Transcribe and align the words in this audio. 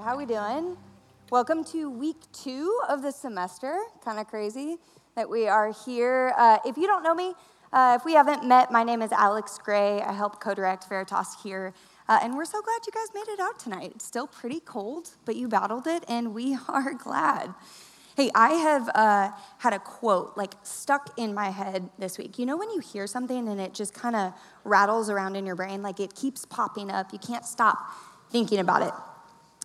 how 0.00 0.16
we 0.16 0.24
doing? 0.24 0.76
Welcome 1.30 1.64
to 1.64 1.90
week 1.90 2.18
two 2.32 2.80
of 2.88 3.02
the 3.02 3.10
semester. 3.10 3.76
Kind 4.04 4.20
of 4.20 4.28
crazy 4.28 4.76
that 5.16 5.28
we 5.28 5.48
are 5.48 5.72
here. 5.84 6.32
Uh, 6.38 6.58
if 6.64 6.76
you 6.76 6.86
don't 6.86 7.02
know 7.02 7.14
me, 7.14 7.34
uh, 7.72 7.98
if 7.98 8.04
we 8.04 8.14
haven't 8.14 8.46
met, 8.46 8.70
my 8.70 8.84
name 8.84 9.02
is 9.02 9.10
Alex 9.10 9.58
Gray. 9.58 10.00
I 10.00 10.12
help 10.12 10.40
co-direct 10.40 10.88
Veritas 10.88 11.36
here, 11.42 11.74
uh, 12.08 12.20
and 12.22 12.36
we're 12.36 12.44
so 12.44 12.62
glad 12.62 12.78
you 12.86 12.92
guys 12.92 13.08
made 13.12 13.28
it 13.32 13.40
out 13.40 13.58
tonight. 13.58 13.92
It's 13.96 14.04
still 14.04 14.28
pretty 14.28 14.60
cold, 14.60 15.10
but 15.24 15.34
you 15.34 15.48
battled 15.48 15.88
it, 15.88 16.04
and 16.08 16.32
we 16.32 16.56
are 16.68 16.94
glad. 16.94 17.52
Hey, 18.16 18.30
I 18.36 18.50
have 18.50 18.88
uh, 18.94 19.30
had 19.58 19.72
a 19.72 19.80
quote 19.80 20.36
like 20.36 20.54
stuck 20.62 21.12
in 21.16 21.34
my 21.34 21.50
head 21.50 21.88
this 21.98 22.18
week. 22.18 22.38
You 22.38 22.46
know 22.46 22.56
when 22.56 22.70
you 22.70 22.78
hear 22.78 23.08
something 23.08 23.48
and 23.48 23.60
it 23.60 23.74
just 23.74 23.94
kind 23.94 24.14
of 24.14 24.32
rattles 24.62 25.10
around 25.10 25.34
in 25.34 25.44
your 25.44 25.56
brain, 25.56 25.82
like 25.82 25.98
it 25.98 26.14
keeps 26.14 26.44
popping 26.44 26.90
up. 26.90 27.12
You 27.12 27.18
can't 27.18 27.44
stop 27.44 27.78
thinking 28.30 28.58
about 28.60 28.82
it. 28.82 28.92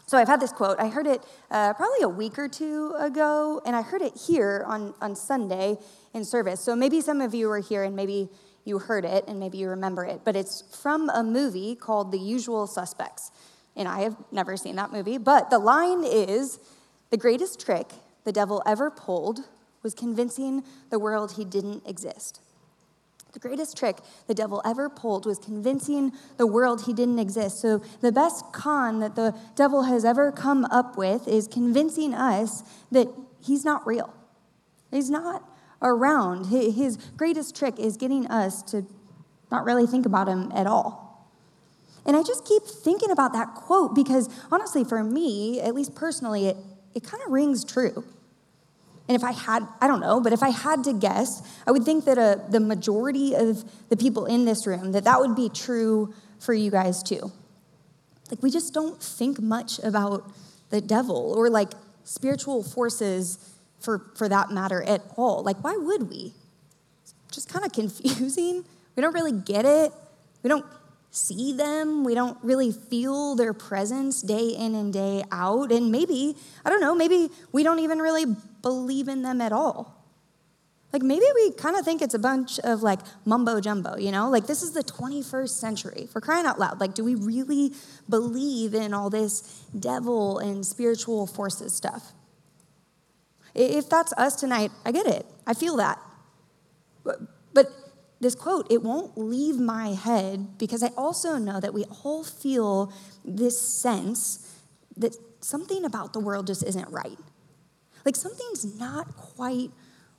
So 0.06 0.18
I've 0.18 0.28
had 0.28 0.40
this 0.40 0.52
quote. 0.52 0.80
I 0.80 0.90
heard 0.90 1.08
it 1.08 1.24
uh, 1.50 1.74
probably 1.74 2.02
a 2.02 2.10
week 2.10 2.38
or 2.38 2.48
two 2.48 2.94
ago, 3.00 3.62
and 3.66 3.76
I 3.76 3.82
heard 3.82 4.02
it 4.02 4.14
here 4.28 4.66
on, 4.68 4.94
on 5.02 5.16
Sunday 5.16 5.78
in 6.14 6.26
service. 6.26 6.60
So 6.60 6.76
maybe 6.76 7.02
some 7.02 7.22
of 7.22 7.34
you 7.34 7.48
were 7.48 7.60
here 7.60 7.84
and 7.84 7.96
maybe 7.96 8.30
you 8.66 8.80
heard 8.80 9.06
it 9.06 9.26
and 9.28 9.40
maybe 9.40 9.58
you 9.58 9.70
remember 9.70 10.06
it. 10.06 10.22
But 10.24 10.36
it's 10.36 10.64
from 10.82 11.10
a 11.10 11.24
movie 11.24 11.76
called 11.76 12.12
The 12.12 12.20
Usual 12.20 12.68
Suspects. 12.68 13.32
And 13.76 13.88
I 13.88 14.02
have 14.02 14.16
never 14.32 14.56
seen 14.58 14.76
that 14.76 14.92
movie. 14.92 15.18
But 15.18 15.50
the 15.50 15.60
line 15.60 16.04
is 16.04 16.60
the 17.10 17.18
greatest 17.18 17.60
trick 17.60 17.88
the 18.24 18.32
devil 18.32 18.62
ever 18.66 18.92
pulled 18.92 19.42
was 19.82 19.94
convincing 19.94 20.64
the 20.90 21.00
world 21.00 21.34
he 21.34 21.44
didn't 21.44 21.88
exist. 21.88 22.40
The 23.34 23.40
greatest 23.40 23.76
trick 23.76 23.98
the 24.28 24.36
devil 24.36 24.62
ever 24.64 24.90
pulled 24.90 25.26
was 25.26 25.40
convincing 25.40 26.12
the 26.38 26.46
world 26.46 26.86
he 26.86 26.94
didn't 26.94 27.18
exist. 27.18 27.60
So, 27.60 27.82
the 28.00 28.12
best 28.12 28.54
con 28.54 29.00
that 29.00 29.16
the 29.16 29.36
devil 29.56 29.84
has 29.84 30.06
ever 30.06 30.32
come 30.32 30.66
up 30.66 30.98
with 30.98 31.28
is 31.28 31.48
convincing 31.48 32.14
us 32.14 32.64
that 32.92 33.08
he's 33.42 33.66
not 33.66 33.86
real. 33.88 34.14
He's 34.92 35.10
not 35.10 35.44
around. 35.82 36.46
His 36.46 36.98
greatest 37.18 37.56
trick 37.56 37.80
is 37.80 37.98
getting 37.98 38.28
us 38.28 38.62
to 38.64 38.86
not 39.52 39.66
really 39.66 39.88
think 39.88 40.06
about 40.06 40.28
him 40.28 40.52
at 40.54 40.68
all. 40.68 41.04
And 42.06 42.16
I 42.16 42.22
just 42.22 42.46
keep 42.46 42.64
thinking 42.64 43.12
about 43.12 43.34
that 43.34 43.56
quote 43.56 43.96
because, 43.96 44.30
honestly, 44.52 44.84
for 44.84 45.04
me, 45.04 45.60
at 45.62 45.74
least 45.74 45.96
personally, 45.96 46.48
it, 46.48 46.58
it 46.94 47.04
kind 47.04 47.24
of 47.24 47.32
rings 47.32 47.64
true. 47.66 48.04
And 49.08 49.16
if 49.16 49.24
I 49.24 49.34
had, 49.34 49.68
I 49.82 49.88
don't 49.88 50.00
know, 50.00 50.22
but 50.22 50.32
if 50.32 50.42
I 50.42 50.50
had 50.50 50.84
to 50.86 50.94
guess, 50.94 51.42
I 51.68 51.72
would 51.72 51.84
think 51.84 52.06
that 52.06 52.18
a, 52.18 52.22
uh, 52.22 52.50
the 52.50 52.60
majority 52.60 53.36
of 53.36 53.64
the 53.90 53.98
people 53.98 54.26
in 54.26 54.46
this 54.46 54.66
room, 54.66 54.94
that 54.94 55.04
that 55.04 55.20
would 55.20 55.36
be 55.36 55.50
true 55.50 56.14
for 56.40 56.54
you 56.54 56.72
guys 56.72 57.04
too. 57.04 57.32
Like, 58.32 58.42
we 58.42 58.50
just 58.50 58.74
don't 58.74 59.02
think 59.02 59.42
much 59.42 59.80
about 59.80 60.32
the 60.70 60.80
devil 60.80 61.34
or 61.38 61.50
like 61.50 61.72
spiritual 62.06 62.64
forces 62.64 63.38
for, 63.80 64.10
for 64.16 64.30
that 64.30 64.52
matter 64.52 64.82
at 64.84 65.02
all. 65.18 65.44
Like, 65.44 65.62
why 65.64 65.76
would 65.76 66.10
we? 66.10 66.34
It's 67.04 67.14
just 67.30 67.50
kind 67.50 67.66
of 67.66 67.74
confusing. 67.74 68.64
We 68.96 69.02
don't 69.02 69.14
really 69.14 69.34
get 69.34 69.66
it. 69.66 69.92
We 70.44 70.48
don't 70.48 70.66
see 71.12 71.54
them. 71.54 72.04
We 72.04 72.16
don't 72.16 72.38
really 72.42 72.72
feel 72.72 73.36
their 73.36 73.54
presence 73.54 74.22
day 74.22 74.50
in 74.50 74.74
and 74.76 74.92
day 74.92 75.24
out. 75.32 75.72
And 75.72 75.92
maybe, 75.92 76.36
I 76.66 76.70
don't 76.70 76.82
know, 76.82 76.96
maybe 76.96 77.30
we 77.52 77.64
don't 77.64 77.80
even 77.80 78.00
really 78.00 78.26
believe 78.64 79.08
in 79.08 79.22
them 79.22 79.40
at 79.42 79.52
all. 79.52 80.04
Like 80.92 81.02
maybe 81.02 81.26
we 81.36 81.52
kind 81.52 81.76
of 81.76 81.84
think 81.84 82.02
it's 82.02 82.14
a 82.14 82.20
bunch 82.20 82.60
of 82.60 82.84
like 82.84 83.00
mumbo 83.26 83.60
jumbo, 83.60 83.98
you 83.98 84.12
know? 84.12 84.30
Like 84.30 84.46
this 84.46 84.62
is 84.62 84.72
the 84.72 84.84
21st 84.84 85.50
century. 85.50 86.08
For 86.12 86.22
crying 86.22 86.46
out 86.46 86.60
loud, 86.60 86.80
like 86.80 86.94
do 86.94 87.04
we 87.04 87.16
really 87.16 87.74
believe 88.08 88.74
in 88.76 88.94
all 88.94 89.10
this 89.10 89.42
devil 89.78 90.38
and 90.38 90.66
spiritual 90.66 91.26
forces 91.28 91.74
stuff? 91.74 92.14
If 93.56 93.90
that's 93.90 94.14
us 94.14 94.36
tonight, 94.36 94.72
I 94.86 94.92
get 94.92 95.08
it. 95.08 95.26
I 95.46 95.54
feel 95.54 95.78
that. 95.78 96.00
But, 97.04 97.20
but 97.54 97.68
this 98.20 98.36
quote, 98.36 98.72
it 98.72 98.84
won't 98.84 99.18
leave 99.18 99.60
my 99.60 99.90
head 99.90 100.58
because 100.58 100.84
I 100.84 100.90
also 100.96 101.38
know 101.38 101.60
that 101.60 101.74
we 101.74 101.86
all 102.04 102.24
feel 102.24 102.94
this 103.26 103.60
sense 103.60 104.50
that 104.98 105.16
something 105.42 105.86
about 105.86 106.14
the 106.14 106.20
world 106.20 106.48
just 106.48 106.64
isn't 106.64 106.90
right. 106.90 107.18
Like 108.06 108.16
something's 108.16 108.78
not 108.78 109.16
quite 109.16 109.72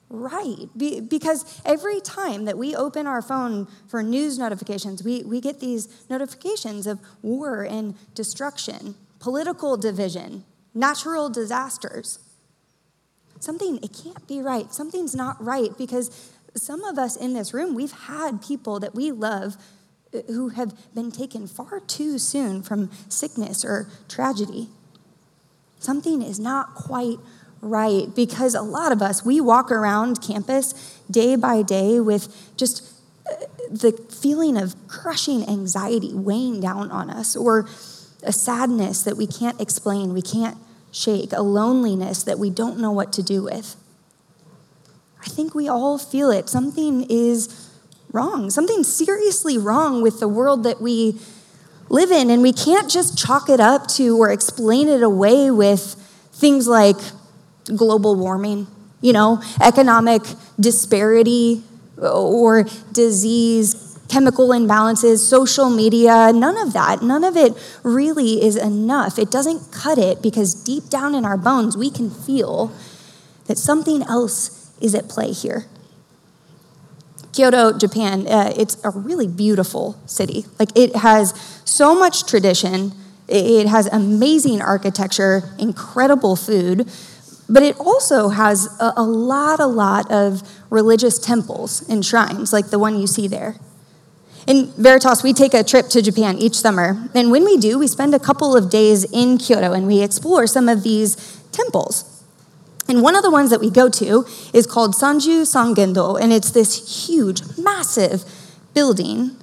right. 0.09 0.69
Be, 0.77 1.01
because 1.01 1.61
every 1.65 2.01
time 2.01 2.45
that 2.45 2.57
we 2.57 2.75
open 2.75 3.07
our 3.07 3.23
phone 3.23 3.67
for 3.89 4.03
news 4.03 4.39
notifications, 4.39 5.03
we, 5.03 5.23
we 5.25 5.41
get 5.41 5.61
these 5.61 6.09
notifications 6.09 6.87
of 6.87 7.01
war 7.23 7.63
and 7.63 7.95
destruction, 8.15 8.95
political 9.19 9.77
division, 9.77 10.45
natural 10.75 11.29
disasters. 11.29 12.19
Something, 13.41 13.79
it 13.83 13.93
can't 13.93 14.27
be 14.27 14.41
right. 14.41 14.73
Something's 14.73 15.15
not 15.15 15.43
right 15.43 15.77
because 15.77 16.33
some 16.57 16.85
of 16.85 16.99
us 16.99 17.17
in 17.17 17.35
this 17.35 17.53
room, 17.53 17.75
we've 17.75 17.93
had 17.93 18.43
people 18.43 18.81
that 18.81 18.95
we 18.95 19.11
love 19.11 19.57
uh, 20.15 20.21
who 20.29 20.51
have 20.51 20.75
been 20.95 21.11
taken 21.11 21.47
far 21.47 21.81
too 21.81 22.19
soon 22.19 22.63
from 22.63 22.91
sickness 23.09 23.65
or 23.65 23.89
tragedy. 24.09 24.69
Something 25.79 26.23
is 26.23 26.41
not 26.41 26.75
quite 26.75 27.19
right 27.65 28.15
because 28.15 28.55
a 28.55 28.63
lot 28.63 28.93
of 28.93 29.03
us, 29.03 29.25
we 29.25 29.41
walk 29.41 29.71
around 29.71 30.21
campus 30.21 31.01
day 31.11 31.37
by 31.37 31.63
day 31.63 32.01
with 32.01 32.57
just 32.57 32.93
uh, 33.31 33.35
the 33.71 33.93
feeling 33.93 34.57
of 34.57 34.75
crushing 34.89 35.49
anxiety 35.49 36.13
weighing 36.15 36.61
down 36.61 36.91
on 36.91 37.11
us, 37.11 37.35
or 37.35 37.69
a 38.23 38.33
sadness 38.33 39.03
that 39.03 39.17
we 39.17 39.27
can't 39.27 39.61
explain, 39.61 40.15
we 40.15 40.23
can't 40.23 40.57
shake, 40.93 41.33
a 41.33 41.43
loneliness 41.43 42.23
that 42.23 42.39
we 42.39 42.51
don't 42.51 42.79
know 42.79 42.93
what 42.93 43.13
to 43.13 43.23
do 43.23 43.43
with. 43.43 43.77
I 45.21 45.29
think 45.29 45.55
we 45.55 45.69
all 45.69 45.99
feel 45.99 46.31
it. 46.31 46.49
Something 46.49 47.07
is 47.09 47.71
wrong, 48.13 48.51
something 48.51 48.85
seriously 48.85 49.59
wrong 49.59 50.03
with 50.03 50.21
the 50.21 50.29
world 50.29 50.65
that 50.65 50.81
we 50.81 51.19
live 51.89 52.11
in, 52.11 52.31
and 52.31 52.43
we 52.43 52.53
can't 52.53 52.91
just 52.91 53.19
chalk 53.19 53.49
it 53.49 53.61
up 53.61 53.87
to 53.89 54.17
or 54.19 54.31
explain 54.31 54.89
it 54.89 55.03
away 55.03 55.51
with 55.51 55.95
things 56.33 56.67
like 56.67 56.97
global 57.77 58.17
warming, 58.17 58.67
you 59.01 59.13
know, 59.13 59.43
economic 59.63 60.23
disparity 60.59 61.63
or 62.01 62.65
disease, 62.93 63.99
chemical 64.09 64.49
imbalances, 64.49 65.19
social 65.19 65.71
media, 65.71 66.33
none 66.33 66.57
of 66.59 66.73
that. 66.73 67.03
None 67.03 67.25
of 67.25 67.37
it 67.37 67.53
really 67.83 68.43
is 68.43 68.57
enough. 68.57 69.19
It 69.19 69.31
doesn't 69.31 69.73
cut 69.73 69.99
it 69.99 70.23
because 70.23 70.55
deep 70.55 70.89
down 70.89 71.15
in 71.15 71.25
our 71.25 71.37
bones, 71.37 71.77
we 71.77 71.91
can 71.91 72.11
feel 72.11 72.73
that 73.47 73.59
something 73.59 74.03
else 74.05 74.73
is 74.81 74.95
at 74.95 75.09
play 75.09 75.33
here. 75.33 75.67
Kyoto, 77.33 77.77
Japan, 77.77 78.29
uh, 78.29 78.53
it's 78.57 78.83
a 78.85 78.91
really 78.91 79.27
beautiful 79.27 79.99
city. 80.07 80.45
Like 80.59 80.71
it 80.77 80.95
has 80.97 81.35
so 81.65 81.95
much 81.95 82.27
tradition, 82.27 82.93
it 83.27 83.67
has 83.67 83.87
amazing 83.87 84.63
architecture, 84.63 85.43
incredible 85.59 86.37
food, 86.37 86.89
but 87.49 87.63
it 87.63 87.79
also 87.79 88.29
has 88.29 88.69
a, 88.81 88.93
a 88.97 89.03
lot, 89.03 89.61
a 89.61 89.67
lot 89.67 90.11
of 90.11 90.43
religious 90.71 91.19
temples 91.19 91.87
and 91.89 92.05
shrines, 92.05 92.53
like 92.53 92.71
the 92.71 92.79
one 92.79 92.99
you 92.99 93.07
see 93.07 93.29
there. 93.29 93.57
In 94.47 94.73
Veritas, 94.77 95.23
we 95.23 95.33
take 95.33 95.55
a 95.55 95.65
trip 95.65 95.89
to 95.89 96.03
Japan 96.03 96.39
each 96.39 96.55
summer. 96.55 97.09
And 97.15 97.31
when 97.31 97.45
we 97.45 97.57
do, 97.57 97.79
we 97.79 97.87
spend 97.87 98.15
a 98.15 98.19
couple 98.19 98.57
of 98.57 98.69
days 98.69 99.05
in 99.11 99.39
Kyoto 99.39 99.73
and 99.73 99.87
we 99.87 100.03
explore 100.03 100.47
some 100.47 100.69
of 100.69 100.83
these 100.83 101.41
temples. 101.51 102.23
And 102.89 103.01
one 103.03 103.17
of 103.17 103.23
the 103.23 103.31
ones 103.31 103.51
that 103.51 103.61
we 103.61 103.71
go 103.71 103.89
to 103.89 104.27
is 104.53 104.67
called 104.67 104.95
Sanju 104.95 105.43
Sangendo, 105.43 106.21
and 106.21 106.33
it's 106.33 106.51
this 106.51 107.07
huge, 107.07 107.41
massive 107.57 108.25
building 108.75 109.37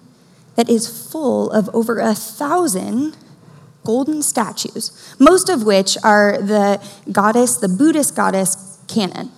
that 0.56 0.70
is 0.70 1.10
full 1.12 1.50
of 1.52 1.68
over 1.74 2.00
a 2.00 2.14
thousand 2.14 3.18
golden 3.84 4.22
statues, 4.22 5.16
most 5.20 5.50
of 5.50 5.64
which 5.64 5.98
are 6.04 6.38
the 6.42 6.82
goddess, 7.12 7.58
the 7.58 7.70
Buddhist 7.70 8.16
goddess 8.16 8.80
Kannon. 8.88 9.32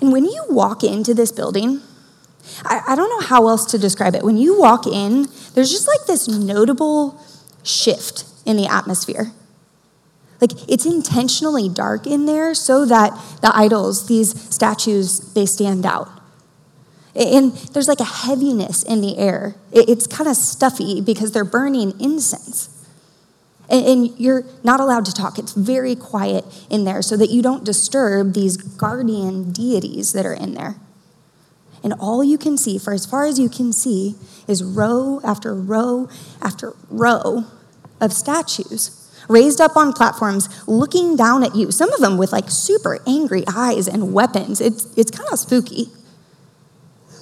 And 0.00 0.12
when 0.12 0.24
you 0.24 0.44
walk 0.48 0.82
into 0.82 1.14
this 1.14 1.32
building, 1.32 1.80
I, 2.64 2.82
I, 2.88 2.96
don't 2.96 3.08
know 3.08 3.26
how 3.26 3.48
else 3.48 3.64
to 3.66 3.78
describe 3.78 4.14
it. 4.14 4.24
When 4.24 4.36
you 4.36 4.58
walk 4.58 4.86
in, 4.86 5.28
there's 5.54 5.70
just 5.70 5.86
like 5.86 6.06
this 6.06 6.28
notable 6.28 7.20
shift 7.62 8.24
in 8.44 8.56
the 8.56 8.66
atmosphere. 8.66 9.32
Like 10.40 10.50
it's 10.68 10.84
intentionally 10.84 11.68
dark 11.68 12.04
in 12.04 12.26
there 12.26 12.52
so 12.52 12.84
that 12.84 13.12
the 13.42 13.56
idols, 13.56 14.08
these 14.08 14.52
statues, 14.52 15.20
they 15.34 15.46
stand 15.46 15.86
out. 15.86 16.08
And 17.14 17.52
there's 17.52 17.86
like 17.86 18.00
a 18.00 18.04
heaviness 18.04 18.82
in 18.82 19.02
the 19.02 19.18
air. 19.18 19.54
It's 19.70 20.08
kind 20.08 20.28
of 20.28 20.36
stuffy 20.36 21.00
because 21.00 21.30
they're 21.30 21.44
burning 21.44 21.98
incense. 22.00 22.71
And 23.70 24.18
you're 24.18 24.44
not 24.62 24.80
allowed 24.80 25.04
to 25.06 25.12
talk. 25.12 25.38
It's 25.38 25.52
very 25.52 25.96
quiet 25.96 26.44
in 26.68 26.84
there 26.84 27.00
so 27.00 27.16
that 27.16 27.30
you 27.30 27.42
don't 27.42 27.64
disturb 27.64 28.34
these 28.34 28.56
guardian 28.56 29.52
deities 29.52 30.12
that 30.12 30.26
are 30.26 30.34
in 30.34 30.54
there. 30.54 30.76
And 31.82 31.94
all 31.94 32.22
you 32.22 32.38
can 32.38 32.58
see, 32.58 32.78
for 32.78 32.92
as 32.92 33.06
far 33.06 33.24
as 33.24 33.38
you 33.38 33.48
can 33.48 33.72
see, 33.72 34.14
is 34.46 34.62
row 34.62 35.20
after 35.24 35.54
row 35.54 36.08
after 36.40 36.74
row 36.90 37.44
of 38.00 38.12
statues 38.12 38.98
raised 39.28 39.60
up 39.60 39.76
on 39.76 39.92
platforms, 39.92 40.48
looking 40.68 41.16
down 41.16 41.42
at 41.42 41.54
you, 41.54 41.70
some 41.70 41.92
of 41.92 42.00
them 42.00 42.16
with 42.16 42.32
like 42.32 42.50
super 42.50 42.98
angry 43.06 43.44
eyes 43.52 43.88
and 43.88 44.12
weapons. 44.12 44.60
It's, 44.60 44.92
it's 44.96 45.10
kind 45.10 45.28
of 45.32 45.38
spooky. 45.38 45.88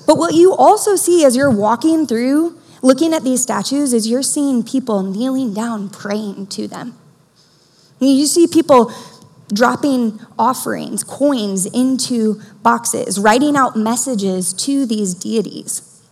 But 0.06 0.16
what 0.16 0.34
you 0.34 0.54
also 0.54 0.96
see 0.96 1.24
as 1.24 1.36
you're 1.36 1.50
walking 1.50 2.06
through, 2.06 2.58
looking 2.82 3.12
at 3.12 3.24
these 3.24 3.42
statues, 3.42 3.92
is 3.92 4.08
you're 4.08 4.22
seeing 4.22 4.62
people 4.62 5.02
kneeling 5.02 5.52
down, 5.54 5.88
praying 5.90 6.46
to 6.48 6.66
them. 6.66 6.96
You 8.00 8.26
see 8.26 8.46
people 8.46 8.92
dropping 9.52 10.20
offerings, 10.38 11.04
coins 11.04 11.66
into 11.66 12.40
boxes, 12.62 13.18
writing 13.18 13.56
out 13.56 13.76
messages 13.76 14.52
to 14.54 14.86
these 14.86 15.14
deities. 15.14 16.02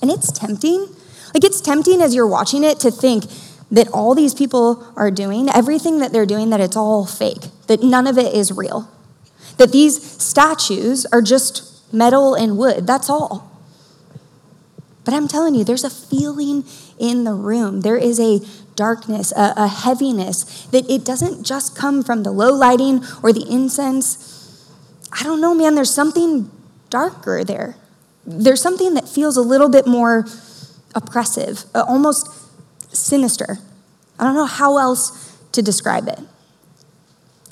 And 0.00 0.10
it's 0.10 0.30
tempting. 0.30 0.86
Like, 1.34 1.44
it's 1.44 1.60
tempting 1.60 2.00
as 2.00 2.14
you're 2.14 2.26
watching 2.26 2.64
it 2.64 2.78
to 2.80 2.90
think 2.90 3.24
that 3.70 3.88
all 3.88 4.14
these 4.14 4.34
people 4.34 4.92
are 4.96 5.10
doing, 5.10 5.48
everything 5.48 5.98
that 6.00 6.12
they're 6.12 6.26
doing, 6.26 6.50
that 6.50 6.60
it's 6.60 6.76
all 6.76 7.06
fake, 7.06 7.46
that 7.66 7.82
none 7.82 8.06
of 8.06 8.18
it 8.18 8.34
is 8.34 8.52
real, 8.52 8.88
that 9.58 9.72
these 9.72 10.02
statues 10.20 11.06
are 11.06 11.22
just 11.22 11.92
metal 11.92 12.34
and 12.34 12.58
wood. 12.58 12.86
That's 12.86 13.08
all. 13.08 13.49
But 15.04 15.14
I'm 15.14 15.28
telling 15.28 15.54
you, 15.54 15.64
there's 15.64 15.84
a 15.84 15.90
feeling 15.90 16.64
in 16.98 17.24
the 17.24 17.32
room. 17.34 17.80
There 17.80 17.96
is 17.96 18.20
a 18.20 18.40
darkness, 18.76 19.32
a, 19.32 19.54
a 19.56 19.68
heaviness, 19.68 20.66
that 20.66 20.88
it 20.90 21.04
doesn't 21.04 21.44
just 21.44 21.76
come 21.76 22.02
from 22.02 22.22
the 22.22 22.30
low 22.30 22.52
lighting 22.52 23.02
or 23.22 23.32
the 23.32 23.46
incense. 23.50 24.66
I 25.12 25.22
don't 25.22 25.40
know, 25.40 25.54
man, 25.54 25.74
there's 25.74 25.92
something 25.92 26.50
darker 26.90 27.44
there. 27.44 27.76
There's 28.26 28.60
something 28.60 28.94
that 28.94 29.08
feels 29.08 29.36
a 29.36 29.42
little 29.42 29.68
bit 29.68 29.86
more 29.86 30.26
oppressive, 30.94 31.64
uh, 31.74 31.84
almost 31.86 32.28
sinister. 32.94 33.58
I 34.18 34.24
don't 34.24 34.34
know 34.34 34.46
how 34.46 34.76
else 34.76 35.36
to 35.52 35.62
describe 35.62 36.08
it. 36.08 36.18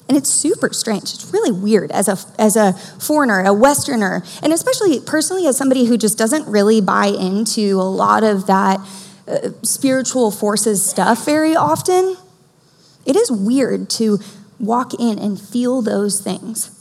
And 0.09 0.17
it's 0.17 0.31
super 0.31 0.73
strange. 0.73 1.03
It's 1.15 1.31
really 1.33 1.53
weird 1.53 1.91
as 1.91 2.09
a, 2.09 2.17
as 2.41 2.57
a 2.57 2.73
foreigner, 2.73 3.45
a 3.45 3.53
Westerner, 3.53 4.23
and 4.43 4.53
especially 4.53 5.01
personally 5.01 5.47
as 5.47 5.57
somebody 5.57 5.85
who 5.85 5.99
just 5.99 6.17
doesn't 6.17 6.51
really 6.51 6.81
buy 6.81 7.07
into 7.07 7.79
a 7.81 7.85
lot 7.85 8.25
of 8.25 8.47
that 8.47 8.81
uh, 9.27 9.51
spiritual 9.63 10.31
forces 10.31 10.85
stuff 10.85 11.27
very 11.27 11.55
often. 11.55 12.17
It 13.05 13.17
is 13.17 13.31
weird 13.31 13.91
to 13.91 14.19
walk 14.59 14.95
in 14.95 15.19
and 15.19 15.39
feel 15.39 15.83
those 15.83 16.21
things. 16.21 16.75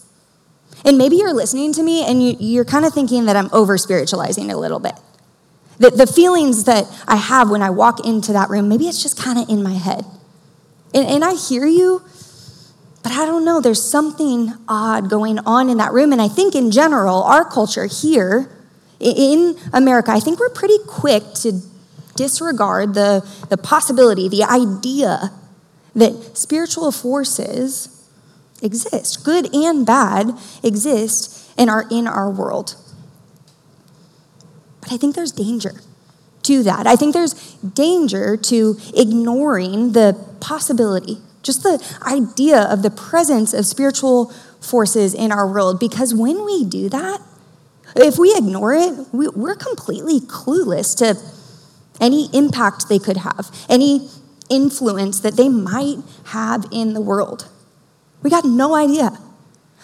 And 0.86 0.98
maybe 0.98 1.18
you're 1.18 1.34
listening 1.34 1.74
to 1.74 1.84
me 1.84 2.06
and 2.06 2.24
you, 2.24 2.38
you're 2.40 2.66
kind 2.66 2.86
of 2.86 2.94
thinking 2.94 3.26
that 3.26 3.36
I'm 3.36 3.50
over 3.52 3.78
spiritualizing 3.78 4.50
a 4.52 4.58
little 4.58 4.80
bit. 4.80 4.94
That 5.80 5.98
the 5.98 6.08
feelings 6.08 6.64
that 6.64 6.86
I 7.08 7.18
have 7.18 7.50
when 7.50 7.62
I 7.62 7.70
walk 7.70 8.06
into 8.06 8.34
that 8.34 8.50
room, 8.50 8.70
maybe 8.70 8.88
it's 8.88 9.04
just 9.04 9.22
kind 9.22 9.38
of 9.38 9.50
in 9.50 9.62
my 9.62 9.74
head. 9.74 10.06
And, 10.94 11.06
and 11.08 11.26
I 11.26 11.36
hear 11.36 11.66
you, 11.66 12.04
but 13.08 13.16
I 13.16 13.26
don't 13.26 13.46
know, 13.46 13.62
there's 13.62 13.82
something 13.82 14.52
odd 14.68 15.10
going 15.10 15.40
on 15.40 15.70
in 15.70 15.78
that 15.78 15.94
room. 15.94 16.12
And 16.12 16.22
I 16.22 16.28
think 16.28 16.56
in 16.56 16.72
general, 16.72 17.24
our 17.24 17.46
culture 17.46 17.86
here 17.86 18.52
in 19.00 19.58
America, 19.72 20.12
I 20.12 20.20
think 20.20 20.42
we're 20.42 20.50
pretty 20.50 20.78
quick 20.86 21.24
to 21.36 21.62
disregard 22.18 22.96
the, 22.96 23.26
the 23.48 23.56
possibility, 23.56 24.28
the 24.28 24.44
idea 24.44 25.32
that 25.96 26.38
spiritual 26.38 26.92
forces 26.92 28.10
exist, 28.62 29.24
good 29.24 29.56
and 29.56 29.86
bad 29.86 30.38
exist 30.62 31.50
and 31.58 31.70
are 31.70 31.86
in 31.90 32.08
our 32.08 32.30
world. 32.30 32.76
But 34.82 34.92
I 34.92 34.98
think 34.98 35.16
there's 35.16 35.32
danger 35.32 35.80
to 36.42 36.62
that. 36.64 36.86
I 36.86 36.98
think 36.98 37.14
there's 37.14 37.54
danger 37.62 38.36
to 38.36 38.78
ignoring 38.94 39.94
the 39.94 40.14
possibility 40.42 41.20
just 41.48 41.64
the 41.64 41.84
idea 42.04 42.62
of 42.62 42.84
the 42.84 42.92
presence 42.92 43.54
of 43.54 43.66
spiritual 43.66 44.26
forces 44.62 45.16
in 45.16 45.32
our 45.32 45.52
world. 45.52 45.80
Because 45.80 46.14
when 46.14 46.46
we 46.46 46.64
do 46.64 46.90
that, 46.90 47.22
if 47.96 48.20
we 48.20 48.36
ignore 48.38 48.74
it, 48.74 48.94
we, 49.12 49.28
are 49.28 49.56
completely 49.56 50.20
clueless 50.20 50.96
to 50.98 51.20
any 52.00 52.30
impact 52.34 52.90
they 52.90 53.00
could 53.00 53.18
have, 53.18 53.50
any 53.68 54.10
influence 54.50 55.22
that 55.22 55.36
they 55.36 55.50
might 55.50 55.98
have 56.26 56.66
in 56.72 56.94
the 56.94 57.02
world. 57.02 57.50
We 58.22 58.30
got 58.30 58.46
no 58.46 58.76
idea. 58.76 59.18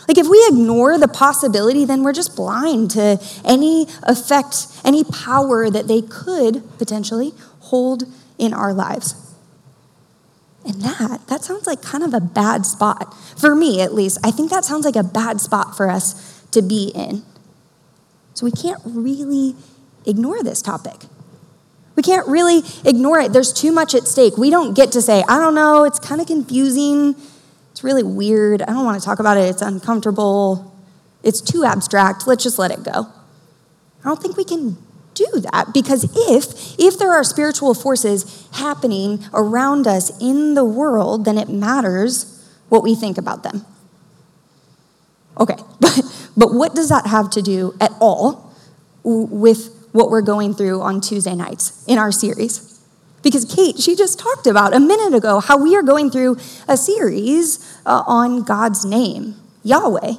Like, 0.08 0.18
if 0.18 0.28
we 0.28 0.46
ignore 0.50 0.98
the 0.98 1.08
possibility, 1.08 1.86
then 1.86 2.04
we're 2.04 2.14
just 2.14 2.36
blind 2.36 2.92
to 2.92 3.22
any 3.46 3.88
effect, 4.04 4.68
any 4.84 5.04
power 5.06 5.70
that 5.70 5.88
they 5.88 6.02
could 6.02 6.62
potentially 6.78 7.32
hold 7.60 8.04
in 8.38 8.54
our 8.54 8.74
lives. 8.74 9.16
And 10.66 10.82
that, 10.82 11.28
that 11.28 11.44
sounds 11.44 11.68
like 11.68 11.82
kind 11.82 12.04
of 12.04 12.14
a 12.14 12.22
bad 12.22 12.66
spot. 12.66 13.14
For 13.38 13.54
me, 13.54 13.82
at 13.82 13.94
least. 13.94 14.18
I 14.24 14.32
think 14.32 14.50
that 14.50 14.64
sounds 14.64 14.86
like 14.86 14.96
a 14.96 15.04
bad 15.04 15.42
spot 15.42 15.76
for 15.76 15.90
us 15.90 16.42
to 16.52 16.62
be 16.62 16.92
in. 16.96 17.24
So 18.34 18.46
we 18.46 18.52
can't 18.52 18.82
really 18.86 19.56
ignore 20.06 20.42
this 20.42 20.62
topic. 20.62 21.02
We 21.96 22.02
can't 22.02 22.28
really 22.28 22.62
ignore 22.86 23.20
it. 23.20 23.34
There's 23.34 23.54
too 23.54 23.72
much 23.72 23.94
at 23.94 24.08
stake. 24.08 24.38
We 24.38 24.50
don't 24.50 24.74
get 24.74 24.92
to 24.94 25.02
say, 25.02 25.24
I 25.28 25.38
don't 25.38 25.54
know, 25.54 25.84
it's 25.84 26.00
kind 26.00 26.20
of 26.22 26.28
confusing. 26.28 27.16
It's 27.72 27.84
really 27.84 28.04
weird. 28.04 28.62
I 28.62 28.68
don't 28.68 28.86
want 28.86 29.00
to 29.00 29.06
talk 29.06 29.20
about 29.20 29.38
it. 29.38 29.50
It's 29.50 29.62
uncomfortable. 29.62 30.74
It's 31.22 31.42
too 31.42 31.64
abstract. 31.64 32.26
Let's 32.26 32.44
just 32.44 32.58
let 32.58 32.72
it 32.72 32.84
go. 32.84 33.08
I 34.04 34.08
don't 34.08 34.22
think 34.22 34.38
we 34.38 34.44
can 34.44 34.78
do 35.14 35.28
that 35.52 35.74
because 35.74 36.04
if 36.16 36.80
if 36.80 36.98
there 36.98 37.12
are 37.12 37.24
spiritual 37.24 37.74
forces 37.74 38.48
happening 38.54 39.24
around 39.34 39.88
us 39.88 40.12
in 40.22 40.54
the 40.54 40.66
world 40.66 41.26
then 41.26 41.38
it 41.38 41.50
matters 41.50 42.30
what 42.70 42.84
we 42.84 42.96
think 42.96 43.18
about 43.18 43.44
them. 43.44 43.66
Okay 45.40 45.56
but 45.80 46.02
but 46.38 46.54
what 46.54 46.76
does 46.76 46.90
that 46.90 47.08
have 47.08 47.30
to 47.32 47.42
do 47.42 47.76
at 47.80 47.92
all 48.00 48.54
with 49.04 49.90
what 49.92 50.10
we're 50.10 50.22
going 50.22 50.54
through 50.54 50.82
on 50.82 51.02
Tuesday 51.02 51.36
nights 51.36 51.86
in 51.88 51.98
our 51.98 52.12
series? 52.12 52.82
Because 53.22 53.46
Kate 53.46 53.80
she 53.80 53.96
just 53.96 54.20
talked 54.20 54.48
about 54.48 54.76
a 54.76 54.80
minute 54.80 55.14
ago 55.14 55.40
how 55.40 55.58
we 55.58 55.76
are 55.76 55.84
going 55.84 56.10
through 56.10 56.38
a 56.68 56.78
series 56.78 57.80
uh, 57.86 58.04
on 58.06 58.44
God's 58.44 58.84
name 58.86 59.36
Yahweh 59.64 60.14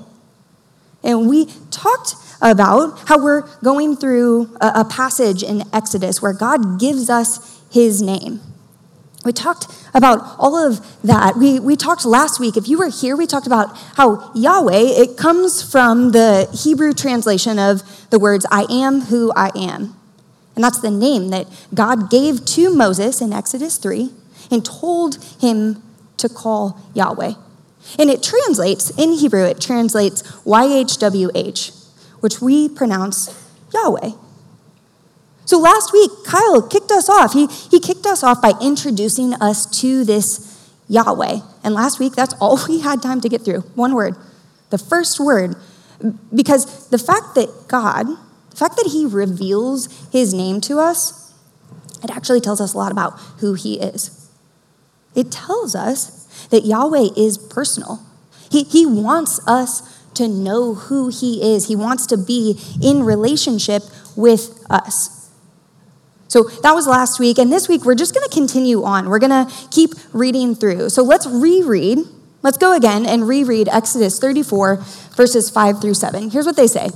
and 1.04 1.28
we 1.28 1.46
talked 1.70 2.14
about 2.40 2.98
how 3.08 3.22
we're 3.22 3.42
going 3.62 3.96
through 3.96 4.56
a, 4.60 4.84
passage 4.84 5.42
in 5.42 5.62
Exodus 5.72 6.20
where 6.20 6.32
God 6.32 6.80
gives 6.80 7.08
us 7.08 7.62
his 7.70 8.02
name. 8.02 8.40
We 9.24 9.32
talked 9.32 9.66
about 9.94 10.36
all 10.38 10.54
of 10.54 10.84
that. 11.02 11.36
We, 11.36 11.58
we 11.58 11.76
talked 11.76 12.04
last 12.04 12.40
week, 12.40 12.56
if 12.56 12.68
you 12.68 12.78
were 12.78 12.90
here, 12.90 13.16
we 13.16 13.26
talked 13.26 13.46
about 13.46 13.76
how 13.96 14.32
Yahweh, 14.34 15.00
it 15.00 15.16
comes 15.16 15.62
from 15.62 16.12
the 16.12 16.49
Hebrew 16.62 16.92
translation 16.92 17.58
of 17.58 17.82
the 18.11 18.18
words, 18.18 18.44
I 18.50 18.66
am 18.70 19.02
who 19.02 19.32
I 19.34 19.50
am. 19.56 19.96
And 20.54 20.62
that's 20.62 20.80
the 20.80 20.90
name 20.90 21.30
that 21.30 21.46
God 21.73 22.11
gave 22.11 22.44
to 22.46 22.75
Moses 22.75 23.20
in 23.20 23.32
Exodus 23.32 23.76
3 23.78 24.11
and 24.50 24.64
told 24.64 25.23
him 25.40 25.82
to 26.18 26.28
call 26.28 26.78
Yahweh. 26.94 27.34
And 27.99 28.11
it 28.11 28.23
translates, 28.23 28.91
in 28.99 29.12
Hebrew, 29.12 29.45
it 29.45 29.61
translates 29.61 30.23
YHWH, 30.45 31.88
which 32.21 32.41
we 32.41 32.69
pronounce 32.69 33.29
Yahweh. 33.73 34.11
So 35.45 35.59
last 35.59 35.93
week, 35.93 36.11
Kyle 36.25 36.62
kicked 36.62 36.91
us 36.91 37.09
off. 37.09 37.35
He, 37.35 37.47
he 37.47 37.79
kicked 37.79 38.07
us 38.07 38.23
off 38.23 38.41
by 38.41 38.53
introducing 38.62 39.35
us 39.35 39.67
to 39.81 40.05
this 40.05 40.73
Yahweh. 40.88 41.41
And 41.62 41.75
last 41.75 42.00
week, 42.00 42.14
that's 42.14 42.35
all 42.35 42.59
we 42.69 42.81
had 42.81 43.03
time 43.03 43.21
to 43.21 43.29
get 43.29 43.43
through. 43.43 43.61
One 43.75 43.95
word. 43.95 44.17
The 44.71 44.79
first 44.79 45.21
word. 45.21 45.57
Because 46.35 46.88
the 46.88 46.99
fact 46.99 47.35
that 47.35 47.49
God, 47.69 48.07
the 48.50 48.57
fact 48.57 48.76
that 48.76 48.91
He 48.93 49.07
reveals 49.07 50.09
His 50.11 50.35
name 50.35 50.61
to 50.62 50.79
us, 50.79 51.33
it 52.03 52.11
actually 52.11 52.41
tells 52.41 52.61
us 52.61 52.75
a 52.75 52.79
lot 52.79 52.93
about 52.93 53.19
who 53.38 53.55
He 53.55 53.79
is. 53.79 54.29
It 55.14 55.31
tells 55.31 55.75
us 55.75 56.13
that 56.50 56.64
Yahweh 56.64 57.10
is 57.16 57.38
personal. 57.38 58.00
He, 58.50 58.64
he 58.64 58.86
wants 58.86 59.40
us 59.46 59.82
to 60.14 60.28
know 60.28 60.74
who 60.74 61.08
He 61.08 61.54
is. 61.54 61.68
He 61.68 61.76
wants 61.76 62.06
to 62.06 62.16
be 62.16 62.60
in 62.82 63.02
relationship 63.02 63.82
with 64.16 64.64
us. 64.70 65.30
So 66.28 66.44
that 66.62 66.72
was 66.72 66.86
last 66.86 67.20
week. 67.20 67.38
And 67.38 67.52
this 67.52 67.68
week, 67.68 67.84
we're 67.84 67.94
just 67.94 68.14
going 68.14 68.28
to 68.28 68.34
continue 68.34 68.82
on. 68.82 69.08
We're 69.08 69.20
going 69.20 69.46
to 69.46 69.52
keep 69.70 69.90
reading 70.12 70.54
through. 70.54 70.90
So 70.90 71.02
let's 71.02 71.26
reread. 71.26 71.98
Let's 72.42 72.58
go 72.58 72.76
again 72.76 73.06
and 73.06 73.28
reread 73.28 73.68
Exodus 73.68 74.18
34, 74.18 74.76
verses 75.16 75.48
5 75.48 75.80
through 75.80 75.94
7. 75.94 76.30
Here's 76.30 76.46
what 76.46 76.56
they 76.56 76.66
say 76.66 76.90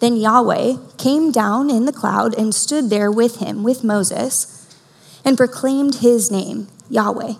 Then 0.00 0.16
Yahweh 0.16 0.76
came 0.98 1.32
down 1.32 1.70
in 1.70 1.86
the 1.86 1.92
cloud 1.92 2.34
and 2.38 2.54
stood 2.54 2.90
there 2.90 3.10
with 3.10 3.36
him, 3.36 3.62
with 3.62 3.82
Moses, 3.82 4.76
and 5.24 5.36
proclaimed 5.36 5.96
his 5.96 6.30
name, 6.30 6.68
Yahweh. 6.90 7.34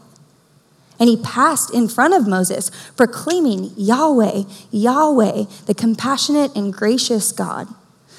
And 1.03 1.09
he 1.09 1.17
passed 1.17 1.75
in 1.75 1.89
front 1.89 2.15
of 2.15 2.29
Moses, 2.29 2.71
proclaiming, 2.97 3.73
Yahweh, 3.77 4.45
Yahweh, 4.71 5.47
the 5.67 5.75
compassionate 5.75 6.55
and 6.55 6.73
gracious 6.73 7.33
God, 7.33 7.67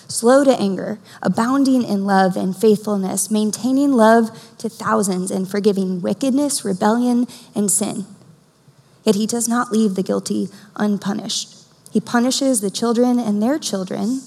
slow 0.09 0.43
to 0.43 0.51
anger, 0.59 0.99
abounding 1.21 1.81
in 1.81 2.03
love 2.03 2.35
and 2.35 2.53
faithfulness, 2.53 3.31
maintaining 3.31 3.93
love 3.93 4.37
to 4.57 4.67
thousands, 4.67 5.31
and 5.31 5.49
forgiving 5.49 6.01
wickedness, 6.01 6.65
rebellion, 6.65 7.25
and 7.55 7.71
sin. 7.71 8.05
Yet 9.05 9.15
he 9.15 9.27
does 9.27 9.47
not 9.47 9.71
leave 9.71 9.95
the 9.95 10.03
guilty 10.03 10.49
unpunished. 10.75 11.55
He 11.89 12.01
punishes 12.01 12.59
the 12.59 12.69
children 12.69 13.17
and 13.17 13.41
their 13.41 13.59
children 13.59 14.23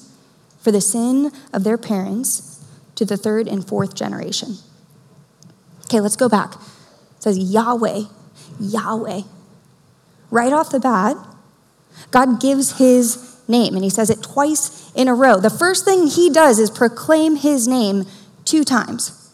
for 0.63 0.73
the 0.73 0.81
sin 0.81 1.31
of 1.53 1.63
their 1.63 1.77
parents 1.77 2.65
to 2.95 3.05
the 3.05 3.19
third 3.19 3.49
and 3.49 3.69
fourth 3.69 3.95
generation. 3.95 4.57
Okay, 5.85 6.01
let's 6.01 6.17
go 6.17 6.31
back. 6.31 6.55
It 6.55 7.23
says 7.23 7.39
Yahweh, 7.39 8.05
Yahweh. 8.61 9.23
Right 10.31 10.53
off 10.53 10.71
the 10.71 10.81
bat, 10.81 11.17
God 12.11 12.41
gives 12.41 12.79
his 12.79 13.37
name, 13.49 13.75
and 13.75 13.85
he 13.85 13.91
says 13.91 14.11
it 14.11 14.23
twice 14.23 14.93
in 14.95 15.09
a 15.09 15.15
row. 15.15 15.39
The 15.39 15.51
first 15.51 15.85
thing 15.85 16.07
he 16.07 16.31
does 16.31 16.59
is 16.59 16.71
proclaim 16.71 17.37
his 17.37 17.69
name 17.69 18.05
two 18.45 18.65
times. 18.65 19.33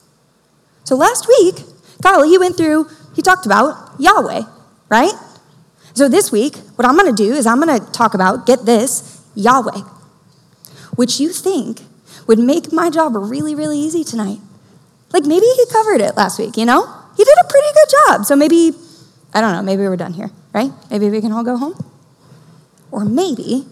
So 0.85 0.97
last 0.97 1.27
week, 1.29 1.57
Kyle, 2.03 2.23
he 2.25 2.39
went 2.39 2.57
through, 2.57 2.89
he 3.15 3.23
talked 3.23 3.47
about 3.47 3.95
Yahweh, 3.99 4.43
right? 4.89 5.13
So 5.95 6.09
this 6.09 6.33
week, 6.33 6.57
what 6.77 6.87
I'm 6.87 6.97
going 6.97 7.15
to 7.15 7.23
do 7.23 7.33
is 7.33 7.47
I'm 7.47 7.61
going 7.61 7.79
to 7.79 7.93
talk 7.93 8.15
about, 8.15 8.47
get 8.47 8.65
this, 8.65 9.23
Yahweh, 9.35 9.81
which 10.97 11.21
you 11.21 11.31
think 11.31 11.83
would 12.27 12.39
make 12.39 12.73
my 12.73 12.91
job 12.91 13.13
really, 13.15 13.55
really 13.55 13.79
easy 13.79 14.05
tonight. 14.05 14.39
Like 15.13 15.25
maybe 15.25 15.47
he 15.47 15.67
covered 15.67 16.01
it 16.01 16.17
last 16.17 16.39
week, 16.39 16.57
you 16.57 16.65
know? 16.65 16.87
He 17.17 17.25
did 17.25 17.35
a 17.41 17.49
pretty 17.49 17.69
good 17.75 17.89
job. 18.07 18.25
So 18.25 18.35
maybe, 18.37 18.73
I 19.35 19.41
don't 19.41 19.53
know, 19.53 19.63
maybe 19.63 19.83
we're 19.83 19.97
done 19.97 20.13
here, 20.13 20.31
right? 20.53 20.71
Maybe 20.91 21.09
we 21.11 21.21
can 21.21 21.33
all 21.33 21.45
go 21.45 21.57
home. 21.57 21.75
Or 22.91 23.05
maybe, 23.05 23.67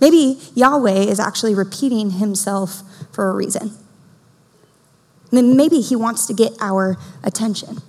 maybe 0.00 0.40
Yahweh 0.54 1.04
is 1.04 1.20
actually 1.20 1.54
repeating 1.54 2.12
himself 2.12 2.82
for 3.12 3.30
a 3.30 3.34
reason. 3.34 3.72
Maybe 5.30 5.80
he 5.80 5.96
wants 5.96 6.26
to 6.26 6.34
get 6.34 6.52
our 6.60 6.96
attention. 7.22 7.82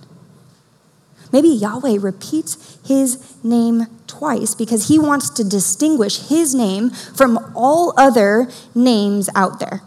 Maybe 1.32 1.48
Yahweh 1.48 1.98
repeats 2.00 2.78
his 2.86 3.36
name 3.44 3.86
twice 4.06 4.54
because 4.54 4.88
he 4.88 4.98
wants 4.98 5.30
to 5.30 5.44
distinguish 5.44 6.28
his 6.28 6.54
name 6.54 6.90
from 6.90 7.52
all 7.54 7.94
other 7.96 8.48
names 8.74 9.28
out 9.34 9.60
there. 9.60 9.82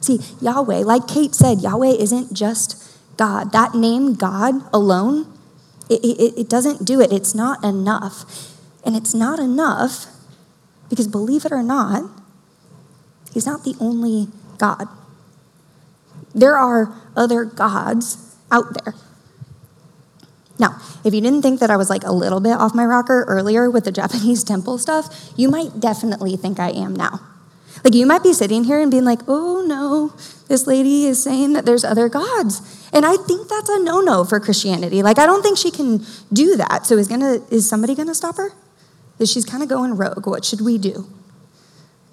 See, 0.00 0.20
Yahweh, 0.40 0.78
like 0.78 1.06
Kate 1.06 1.34
said, 1.34 1.60
Yahweh 1.60 1.94
isn't 1.98 2.32
just 2.32 2.82
God. 3.16 3.52
That 3.52 3.74
name, 3.74 4.14
God 4.14 4.54
alone, 4.72 5.26
it, 5.92 6.04
it, 6.04 6.40
it 6.40 6.48
doesn't 6.48 6.84
do 6.84 7.00
it. 7.00 7.12
It's 7.12 7.34
not 7.34 7.62
enough. 7.64 8.24
And 8.84 8.96
it's 8.96 9.14
not 9.14 9.38
enough 9.38 10.06
because, 10.88 11.08
believe 11.08 11.44
it 11.44 11.52
or 11.52 11.62
not, 11.62 12.04
He's 13.32 13.46
not 13.46 13.64
the 13.64 13.74
only 13.80 14.28
God. 14.58 14.88
There 16.34 16.56
are 16.56 16.94
other 17.16 17.44
gods 17.44 18.36
out 18.50 18.84
there. 18.84 18.94
Now, 20.58 20.78
if 21.04 21.14
you 21.14 21.20
didn't 21.20 21.42
think 21.42 21.60
that 21.60 21.70
I 21.70 21.76
was 21.76 21.88
like 21.88 22.04
a 22.04 22.12
little 22.12 22.40
bit 22.40 22.52
off 22.52 22.74
my 22.74 22.84
rocker 22.84 23.24
earlier 23.26 23.70
with 23.70 23.84
the 23.84 23.92
Japanese 24.00 24.44
temple 24.44 24.78
stuff, 24.78 25.32
you 25.36 25.48
might 25.48 25.80
definitely 25.80 26.36
think 26.36 26.60
I 26.60 26.70
am 26.70 26.94
now. 26.94 27.20
Like 27.84 27.94
you 27.94 28.06
might 28.06 28.22
be 28.22 28.32
sitting 28.32 28.64
here 28.64 28.80
and 28.80 28.90
being 28.90 29.04
like, 29.04 29.20
oh 29.26 29.64
no, 29.66 30.16
this 30.48 30.66
lady 30.66 31.06
is 31.06 31.22
saying 31.22 31.52
that 31.54 31.64
there's 31.64 31.84
other 31.84 32.08
gods. 32.08 32.88
And 32.92 33.04
I 33.04 33.16
think 33.16 33.48
that's 33.48 33.68
a 33.68 33.82
no-no 33.82 34.24
for 34.24 34.38
Christianity. 34.38 35.02
Like 35.02 35.18
I 35.18 35.26
don't 35.26 35.42
think 35.42 35.58
she 35.58 35.70
can 35.70 36.04
do 36.32 36.56
that. 36.56 36.86
So 36.86 36.96
is 36.96 37.08
gonna 37.08 37.38
is 37.50 37.68
somebody 37.68 37.94
gonna 37.94 38.14
stop 38.14 38.36
her? 38.36 38.50
Is 39.18 39.30
she's 39.30 39.44
kind 39.44 39.62
of 39.62 39.68
going 39.68 39.96
rogue. 39.96 40.26
What 40.26 40.44
should 40.44 40.60
we 40.60 40.78
do? 40.78 41.08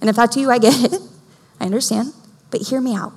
And 0.02 0.10
if 0.10 0.16
that's 0.16 0.36
you, 0.36 0.50
I 0.50 0.58
get 0.60 0.94
it. 0.94 1.02
I 1.60 1.66
understand. 1.66 2.14
But 2.52 2.62
hear 2.62 2.82
me 2.82 2.96
out. 2.96 3.14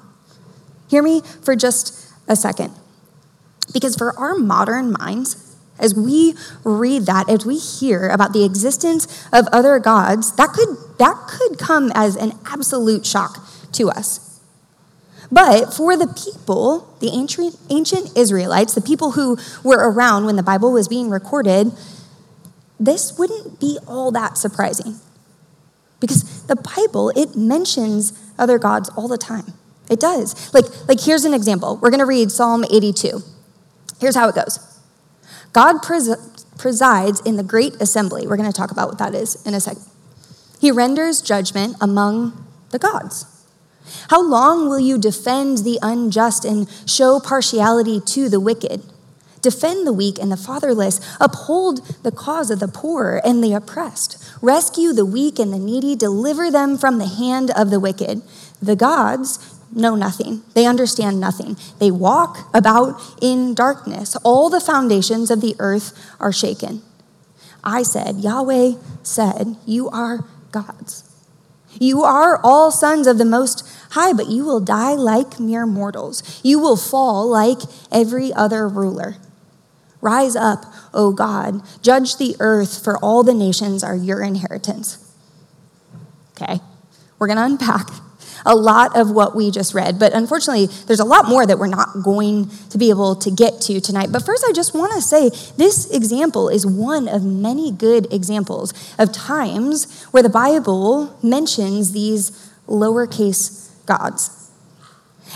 Hear 0.88 1.02
me 1.02 1.22
for 1.42 1.56
just 1.56 2.12
a 2.28 2.36
second. 2.36 2.74
Because 3.72 3.96
for 3.96 4.18
our 4.18 4.34
modern 4.34 4.92
minds, 4.98 5.51
as 5.82 5.94
we 5.94 6.34
read 6.64 7.06
that, 7.06 7.28
as 7.28 7.44
we 7.44 7.58
hear 7.58 8.08
about 8.08 8.32
the 8.32 8.44
existence 8.44 9.26
of 9.32 9.46
other 9.52 9.78
gods, 9.78 10.34
that 10.36 10.50
could, 10.50 10.76
that 10.98 11.26
could 11.28 11.58
come 11.58 11.92
as 11.94 12.16
an 12.16 12.32
absolute 12.46 13.04
shock 13.04 13.38
to 13.72 13.90
us. 13.90 14.40
But 15.30 15.72
for 15.72 15.96
the 15.96 16.06
people, 16.06 16.94
the 17.00 17.08
ancient, 17.08 17.56
ancient 17.70 18.16
Israelites, 18.16 18.74
the 18.74 18.82
people 18.82 19.12
who 19.12 19.38
were 19.64 19.90
around 19.90 20.26
when 20.26 20.36
the 20.36 20.42
Bible 20.42 20.72
was 20.72 20.88
being 20.88 21.08
recorded, 21.08 21.72
this 22.78 23.18
wouldn't 23.18 23.58
be 23.58 23.78
all 23.86 24.10
that 24.10 24.36
surprising. 24.36 24.96
Because 26.00 26.44
the 26.46 26.56
Bible, 26.56 27.10
it 27.16 27.36
mentions 27.36 28.12
other 28.38 28.58
gods 28.58 28.90
all 28.90 29.08
the 29.08 29.16
time. 29.16 29.54
It 29.88 30.00
does. 30.00 30.52
Like, 30.52 30.64
like 30.88 31.00
here's 31.00 31.24
an 31.24 31.32
example. 31.32 31.78
We're 31.80 31.90
going 31.90 32.00
to 32.00 32.06
read 32.06 32.30
Psalm 32.30 32.64
82. 32.64 33.22
Here's 34.00 34.16
how 34.16 34.28
it 34.28 34.34
goes 34.34 34.71
God 35.52 35.82
pres- 35.82 36.16
presides 36.58 37.20
in 37.20 37.36
the 37.36 37.42
great 37.42 37.74
assembly. 37.80 38.26
We're 38.26 38.36
going 38.36 38.50
to 38.50 38.56
talk 38.56 38.70
about 38.70 38.88
what 38.88 38.98
that 38.98 39.14
is 39.14 39.44
in 39.46 39.54
a 39.54 39.60
second. 39.60 39.84
He 40.60 40.70
renders 40.70 41.20
judgment 41.20 41.76
among 41.80 42.46
the 42.70 42.78
gods. 42.78 43.26
How 44.08 44.22
long 44.22 44.68
will 44.68 44.78
you 44.78 44.96
defend 44.96 45.58
the 45.58 45.78
unjust 45.82 46.44
and 46.44 46.68
show 46.86 47.20
partiality 47.20 48.00
to 48.00 48.28
the 48.28 48.40
wicked? 48.40 48.82
Defend 49.40 49.86
the 49.86 49.92
weak 49.92 50.20
and 50.20 50.30
the 50.30 50.36
fatherless. 50.36 51.00
Uphold 51.20 51.84
the 52.04 52.12
cause 52.12 52.48
of 52.50 52.60
the 52.60 52.68
poor 52.68 53.20
and 53.24 53.42
the 53.42 53.52
oppressed. 53.52 54.16
Rescue 54.40 54.92
the 54.92 55.04
weak 55.04 55.40
and 55.40 55.52
the 55.52 55.58
needy. 55.58 55.96
Deliver 55.96 56.48
them 56.48 56.78
from 56.78 56.98
the 56.98 57.08
hand 57.08 57.50
of 57.50 57.70
the 57.70 57.80
wicked. 57.80 58.22
The 58.62 58.76
gods 58.76 59.51
know 59.72 59.94
nothing. 59.94 60.42
They 60.54 60.66
understand 60.66 61.20
nothing. 61.20 61.56
They 61.78 61.90
walk 61.90 62.48
about 62.54 63.00
in 63.20 63.54
darkness. 63.54 64.16
All 64.24 64.50
the 64.50 64.60
foundations 64.60 65.30
of 65.30 65.40
the 65.40 65.56
earth 65.58 65.98
are 66.20 66.32
shaken. 66.32 66.82
I 67.64 67.82
said, 67.82 68.18
Yahweh 68.18 68.72
said, 69.02 69.56
You 69.66 69.88
are 69.90 70.24
gods. 70.50 71.08
You 71.80 72.02
are 72.02 72.38
all 72.42 72.70
sons 72.70 73.06
of 73.06 73.18
the 73.18 73.24
Most 73.24 73.68
High, 73.90 74.12
but 74.12 74.28
you 74.28 74.44
will 74.44 74.60
die 74.60 74.94
like 74.94 75.38
mere 75.38 75.66
mortals. 75.66 76.40
You 76.42 76.58
will 76.58 76.76
fall 76.76 77.28
like 77.28 77.58
every 77.90 78.32
other 78.32 78.68
ruler. 78.68 79.16
Rise 80.00 80.34
up, 80.34 80.64
O 80.92 81.12
God, 81.12 81.62
judge 81.82 82.16
the 82.16 82.34
earth, 82.40 82.82
for 82.82 82.98
all 82.98 83.22
the 83.22 83.34
nations 83.34 83.84
are 83.84 83.94
your 83.94 84.22
inheritance. 84.22 84.98
Okay, 86.32 86.60
we're 87.18 87.28
going 87.28 87.36
to 87.36 87.44
unpack 87.44 87.88
a 88.44 88.54
lot 88.54 88.96
of 88.96 89.10
what 89.10 89.34
we 89.34 89.50
just 89.50 89.74
read. 89.74 89.98
But 89.98 90.12
unfortunately, 90.12 90.66
there's 90.86 91.00
a 91.00 91.04
lot 91.04 91.28
more 91.28 91.46
that 91.46 91.58
we're 91.58 91.66
not 91.66 92.02
going 92.02 92.50
to 92.70 92.78
be 92.78 92.90
able 92.90 93.16
to 93.16 93.30
get 93.30 93.60
to 93.62 93.80
tonight. 93.80 94.10
But 94.12 94.24
first, 94.24 94.44
I 94.48 94.52
just 94.52 94.74
want 94.74 94.92
to 94.92 95.00
say 95.00 95.30
this 95.56 95.90
example 95.90 96.48
is 96.48 96.66
one 96.66 97.08
of 97.08 97.24
many 97.24 97.70
good 97.70 98.12
examples 98.12 98.72
of 98.98 99.12
times 99.12 100.04
where 100.06 100.22
the 100.22 100.28
Bible 100.28 101.16
mentions 101.22 101.92
these 101.92 102.52
lowercase 102.66 103.70
gods. 103.86 104.38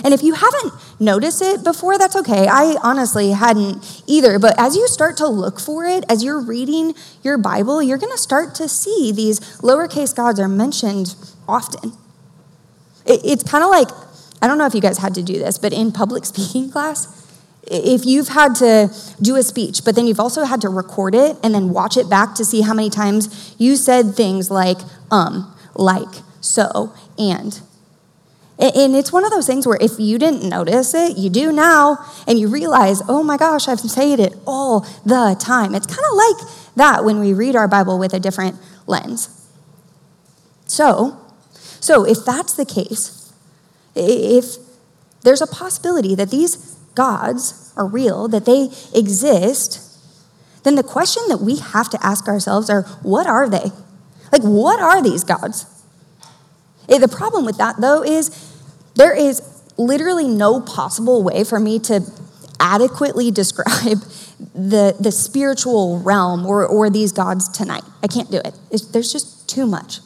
And 0.05 0.13
if 0.13 0.23
you 0.23 0.35
haven't 0.35 0.75
noticed 1.01 1.41
it 1.41 1.65
before, 1.65 1.97
that's 1.97 2.17
okay. 2.17 2.47
I 2.49 2.77
honestly 2.83 3.31
hadn't 3.31 4.03
either. 4.07 4.39
But 4.39 4.55
as 4.59 4.77
you 4.77 4.87
start 4.89 5.17
to 5.19 5.27
look 5.27 5.59
for 5.59 5.87
it, 5.87 6.05
as 6.09 6.23
you're 6.23 6.41
reading 6.41 6.95
your 7.23 7.39
Bible, 7.39 7.83
you're 7.83 7.99
going 7.99 8.13
to 8.13 8.19
start 8.19 8.55
to 8.57 8.69
see 8.69 9.11
these 9.11 9.41
lowercase 9.61 10.15
gods 10.15 10.39
are 10.39 10.49
mentioned 10.49 11.15
often. 11.49 11.93
It, 13.07 13.21
it's 13.25 13.43
kind 13.43 13.65
of 13.65 13.71
like, 13.71 13.89
I 14.43 14.47
don't 14.47 14.59
know 14.59 14.67
if 14.67 14.75
you 14.75 14.81
guys 14.81 14.99
had 14.99 15.15
to 15.15 15.23
do 15.23 15.35
this, 15.35 15.59
but 15.59 15.73
in 15.73 15.93
public 15.93 16.25
speaking 16.33 16.71
class, 16.71 17.13
if 17.69 18.07
you've 18.07 18.29
had 18.29 18.55
to 18.57 18.95
do 19.21 19.37
a 19.37 19.43
speech, 19.43 19.85
but 19.85 19.97
then 19.97 20.07
you've 20.07 20.21
also 20.21 20.45
had 20.45 20.61
to 20.61 20.69
record 20.69 21.15
it 21.15 21.37
and 21.43 21.55
then 21.55 21.71
watch 21.71 21.97
it 21.97 22.09
back 22.09 22.35
to 22.37 22.45
see 22.45 22.61
how 22.61 22.73
many 22.73 22.91
times 22.91 23.55
you 23.59 23.77
said 23.77 24.15
things 24.15 24.51
like, 24.51 24.79
um, 25.11 25.53
like, 25.75 26.23
so, 26.41 26.93
and. 27.19 27.61
And 28.59 28.97
it's 28.97 29.13
one 29.13 29.23
of 29.25 29.31
those 29.31 29.47
things 29.47 29.67
where 29.67 29.77
if 29.81 29.99
you 29.99 30.19
didn't 30.19 30.49
notice 30.49 30.95
it, 30.95 31.19
you 31.19 31.29
do 31.29 31.53
now, 31.53 31.99
and 32.27 32.39
you 32.39 32.49
realize, 32.49 33.03
oh 33.07 33.23
my 33.23 33.37
gosh, 33.37 33.69
I've 33.69 33.81
said 33.81 34.19
it 34.19 34.35
all 34.47 34.81
the 35.05 35.37
time. 35.39 35.75
It's 35.75 35.87
kind 35.87 36.01
of 36.11 36.17
like 36.17 36.75
that 36.77 37.05
when 37.05 37.21
we 37.21 37.35
read 37.35 37.55
our 37.55 37.69
Bible 37.69 37.99
with 37.99 38.15
a 38.15 38.21
different 38.21 38.57
lens. 38.87 39.29
So, 40.65 41.21
so, 41.87 42.05
if 42.05 42.25
that's 42.25 42.55
the 42.55 42.65
case, 42.65 43.33
if 43.95 44.57
there's 45.23 45.41
a 45.41 45.47
possibility 45.47 46.17
that 46.17 46.33
these 46.33 46.57
gods 46.97 47.73
are 47.77 47.87
real, 47.87 48.27
that 48.27 48.45
they 48.45 48.71
exist, 48.93 49.81
then 50.65 50.75
the 50.75 50.83
question 50.83 51.23
that 51.29 51.37
we 51.37 51.59
have 51.59 51.89
to 51.91 52.05
ask 52.05 52.27
ourselves 52.27 52.69
are 52.69 52.83
what 53.05 53.29
are 53.29 53.49
they? 53.49 53.71
Like, 54.33 54.43
what 54.43 54.81
are 54.81 55.01
these 55.01 55.23
gods? 55.23 55.65
Eh, 56.89 56.99
the 56.99 57.07
problem 57.07 57.45
with 57.45 57.57
that, 57.59 57.81
though, 57.81 58.03
is 58.03 58.31
there 58.97 59.15
is 59.15 59.41
literally 59.79 60.27
no 60.27 60.61
possible 60.61 61.23
way 61.23 61.45
for 61.45 61.61
me 61.61 61.79
to 61.79 62.01
adequately 62.59 63.31
describe 63.43 64.01
the, 64.57 64.97
the 64.99 65.13
spiritual 65.13 66.01
realm 66.01 66.47
or, 66.47 66.67
or 66.67 66.91
these 66.91 67.13
gods 67.13 67.49
tonight. 67.49 67.85
I 68.03 68.09
can't 68.09 68.29
do 68.29 68.39
it. 68.39 68.59
It's, 68.73 68.87
there's 68.87 69.13
just 69.13 69.49
too 69.49 69.69
much. 69.69 70.01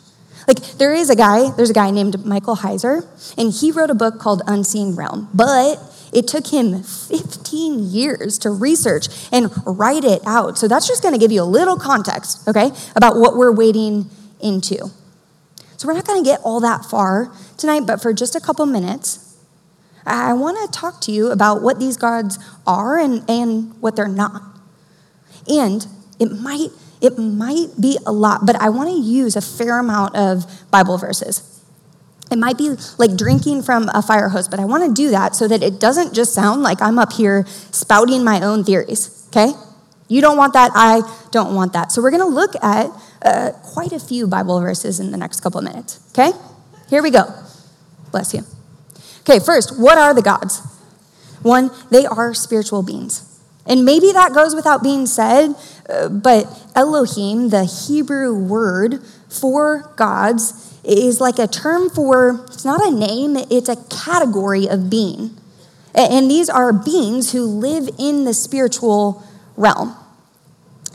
Like, 0.50 0.78
there 0.78 0.92
is 0.92 1.10
a 1.10 1.14
guy, 1.14 1.52
there's 1.52 1.70
a 1.70 1.72
guy 1.72 1.92
named 1.92 2.26
Michael 2.26 2.56
Heiser, 2.56 3.06
and 3.38 3.52
he 3.52 3.70
wrote 3.70 3.88
a 3.88 3.94
book 3.94 4.18
called 4.18 4.42
Unseen 4.48 4.96
Realm, 4.96 5.28
but 5.32 5.78
it 6.12 6.26
took 6.26 6.48
him 6.48 6.82
15 6.82 7.78
years 7.78 8.36
to 8.38 8.50
research 8.50 9.06
and 9.30 9.52
write 9.64 10.02
it 10.02 10.20
out. 10.26 10.58
So 10.58 10.66
that's 10.66 10.88
just 10.88 11.04
going 11.04 11.14
to 11.14 11.20
give 11.20 11.30
you 11.30 11.40
a 11.40 11.46
little 11.46 11.76
context, 11.76 12.48
okay, 12.48 12.72
about 12.96 13.14
what 13.14 13.36
we're 13.36 13.52
wading 13.52 14.10
into. 14.40 14.90
So 15.76 15.86
we're 15.86 15.94
not 15.94 16.04
going 16.04 16.20
to 16.20 16.28
get 16.28 16.40
all 16.42 16.58
that 16.58 16.84
far 16.84 17.32
tonight, 17.56 17.86
but 17.86 18.02
for 18.02 18.12
just 18.12 18.34
a 18.34 18.40
couple 18.40 18.66
minutes, 18.66 19.36
I 20.04 20.32
want 20.32 20.58
to 20.58 20.76
talk 20.76 21.00
to 21.02 21.12
you 21.12 21.30
about 21.30 21.62
what 21.62 21.78
these 21.78 21.96
gods 21.96 22.40
are 22.66 22.98
and, 22.98 23.22
and 23.30 23.80
what 23.80 23.94
they're 23.94 24.08
not. 24.08 24.42
And 25.46 25.86
it 26.18 26.32
might 26.32 26.70
it 27.00 27.18
might 27.18 27.68
be 27.80 27.98
a 28.06 28.12
lot, 28.12 28.44
but 28.44 28.56
I 28.56 28.68
want 28.68 28.90
to 28.90 28.96
use 28.96 29.36
a 29.36 29.40
fair 29.40 29.78
amount 29.78 30.16
of 30.16 30.44
Bible 30.70 30.98
verses. 30.98 31.46
It 32.30 32.38
might 32.38 32.58
be 32.58 32.76
like 32.98 33.16
drinking 33.16 33.62
from 33.62 33.88
a 33.92 34.02
fire 34.02 34.28
hose, 34.28 34.48
but 34.48 34.60
I 34.60 34.64
want 34.64 34.84
to 34.84 34.92
do 34.92 35.10
that 35.10 35.34
so 35.34 35.48
that 35.48 35.62
it 35.62 35.80
doesn't 35.80 36.14
just 36.14 36.32
sound 36.32 36.62
like 36.62 36.80
I'm 36.80 36.98
up 36.98 37.12
here 37.12 37.44
spouting 37.72 38.22
my 38.22 38.40
own 38.40 38.62
theories, 38.62 39.26
okay? 39.28 39.52
You 40.08 40.20
don't 40.20 40.36
want 40.36 40.52
that, 40.52 40.70
I 40.74 41.02
don't 41.32 41.54
want 41.54 41.72
that. 41.72 41.90
So 41.90 42.02
we're 42.02 42.10
going 42.10 42.22
to 42.22 42.28
look 42.28 42.54
at 42.62 42.90
uh, 43.22 43.52
quite 43.62 43.92
a 43.92 43.98
few 43.98 44.26
Bible 44.26 44.60
verses 44.60 45.00
in 45.00 45.10
the 45.10 45.16
next 45.16 45.40
couple 45.40 45.58
of 45.58 45.64
minutes, 45.64 46.00
okay? 46.12 46.36
Here 46.88 47.02
we 47.02 47.10
go. 47.10 47.24
Bless 48.12 48.34
you. 48.34 48.44
Okay, 49.20 49.38
first, 49.38 49.78
what 49.78 49.98
are 49.98 50.14
the 50.14 50.22
gods? 50.22 50.60
One, 51.42 51.70
they 51.90 52.06
are 52.06 52.34
spiritual 52.34 52.82
beings. 52.82 53.26
And 53.66 53.84
maybe 53.84 54.12
that 54.12 54.32
goes 54.32 54.54
without 54.54 54.82
being 54.82 55.06
said, 55.06 55.54
but 56.10 56.46
Elohim, 56.74 57.48
the 57.50 57.64
Hebrew 57.64 58.34
word 58.34 59.02
for 59.28 59.92
gods, 59.96 60.78
is 60.84 61.20
like 61.20 61.38
a 61.38 61.46
term 61.46 61.90
for, 61.90 62.44
it's 62.46 62.64
not 62.64 62.80
a 62.86 62.90
name, 62.90 63.36
it's 63.36 63.68
a 63.68 63.76
category 63.88 64.68
of 64.68 64.88
being. 64.88 65.36
And 65.94 66.30
these 66.30 66.48
are 66.48 66.72
beings 66.72 67.32
who 67.32 67.42
live 67.44 67.88
in 67.98 68.24
the 68.24 68.32
spiritual 68.32 69.22
realm. 69.56 69.96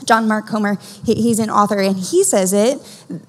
John 0.04 0.28
Mark 0.28 0.46
Comer, 0.46 0.78
he's 1.04 1.38
an 1.38 1.50
author, 1.50 1.80
and 1.80 1.96
he 1.96 2.22
says 2.22 2.52
it 2.52 2.78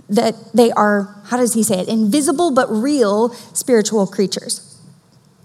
that 0.09 0.35
they 0.53 0.71
are, 0.71 1.15
how 1.25 1.37
does 1.37 1.53
he 1.53 1.63
say 1.63 1.79
it? 1.79 1.87
Invisible 1.87 2.51
but 2.51 2.69
real 2.69 3.29
spiritual 3.53 4.05
creatures. 4.07 4.79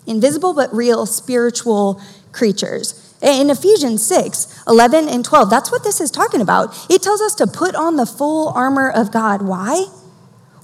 Invisible 0.06 0.54
but 0.54 0.72
real 0.74 1.06
spiritual 1.06 2.00
creatures. 2.32 3.01
In 3.22 3.50
Ephesians 3.50 4.04
6, 4.04 4.64
11 4.66 5.08
and 5.08 5.24
12, 5.24 5.48
that's 5.48 5.70
what 5.70 5.84
this 5.84 6.00
is 6.00 6.10
talking 6.10 6.40
about. 6.40 6.74
It 6.90 7.02
tells 7.02 7.20
us 7.20 7.36
to 7.36 7.46
put 7.46 7.76
on 7.76 7.94
the 7.94 8.04
full 8.04 8.48
armor 8.48 8.90
of 8.90 9.12
God. 9.12 9.42
Why? 9.42 9.86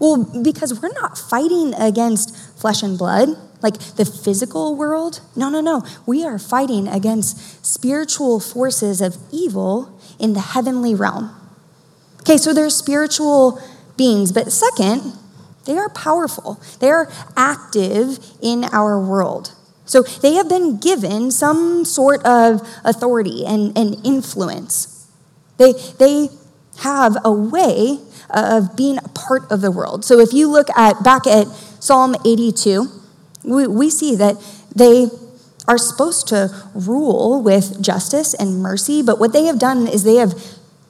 Well, 0.00 0.24
because 0.42 0.80
we're 0.80 0.92
not 0.92 1.16
fighting 1.16 1.72
against 1.74 2.36
flesh 2.60 2.82
and 2.82 2.98
blood, 2.98 3.28
like 3.62 3.78
the 3.78 4.04
physical 4.04 4.74
world. 4.74 5.20
No, 5.36 5.48
no, 5.48 5.60
no. 5.60 5.84
We 6.04 6.24
are 6.24 6.38
fighting 6.38 6.88
against 6.88 7.64
spiritual 7.64 8.40
forces 8.40 9.00
of 9.00 9.16
evil 9.30 9.96
in 10.18 10.32
the 10.32 10.40
heavenly 10.40 10.96
realm. 10.96 11.30
Okay, 12.22 12.36
so 12.36 12.52
they're 12.52 12.70
spiritual 12.70 13.60
beings, 13.96 14.32
but 14.32 14.50
second, 14.50 15.12
they 15.64 15.78
are 15.78 15.88
powerful. 15.88 16.60
They 16.80 16.90
are 16.90 17.10
active 17.36 18.18
in 18.42 18.64
our 18.64 19.00
world. 19.00 19.54
So 19.88 20.02
they 20.02 20.34
have 20.34 20.48
been 20.48 20.78
given 20.78 21.30
some 21.30 21.84
sort 21.84 22.24
of 22.24 22.60
authority 22.84 23.44
and, 23.46 23.76
and 23.76 23.96
influence. 24.06 25.08
They, 25.56 25.72
they 25.98 26.28
have 26.80 27.16
a 27.24 27.32
way 27.32 27.98
of 28.30 28.76
being 28.76 28.98
a 28.98 29.08
part 29.08 29.50
of 29.50 29.62
the 29.62 29.70
world. 29.70 30.04
So 30.04 30.20
if 30.20 30.34
you 30.34 30.48
look 30.48 30.68
at 30.76 31.02
back 31.02 31.26
at 31.26 31.46
Psalm 31.80 32.14
82, 32.24 32.86
we, 33.44 33.66
we 33.66 33.88
see 33.88 34.14
that 34.16 34.36
they 34.76 35.08
are 35.66 35.78
supposed 35.78 36.28
to 36.28 36.54
rule 36.74 37.42
with 37.42 37.82
justice 37.82 38.34
and 38.34 38.62
mercy, 38.62 39.02
but 39.02 39.18
what 39.18 39.32
they 39.32 39.44
have 39.44 39.58
done 39.58 39.86
is 39.88 40.04
they 40.04 40.16
have 40.16 40.34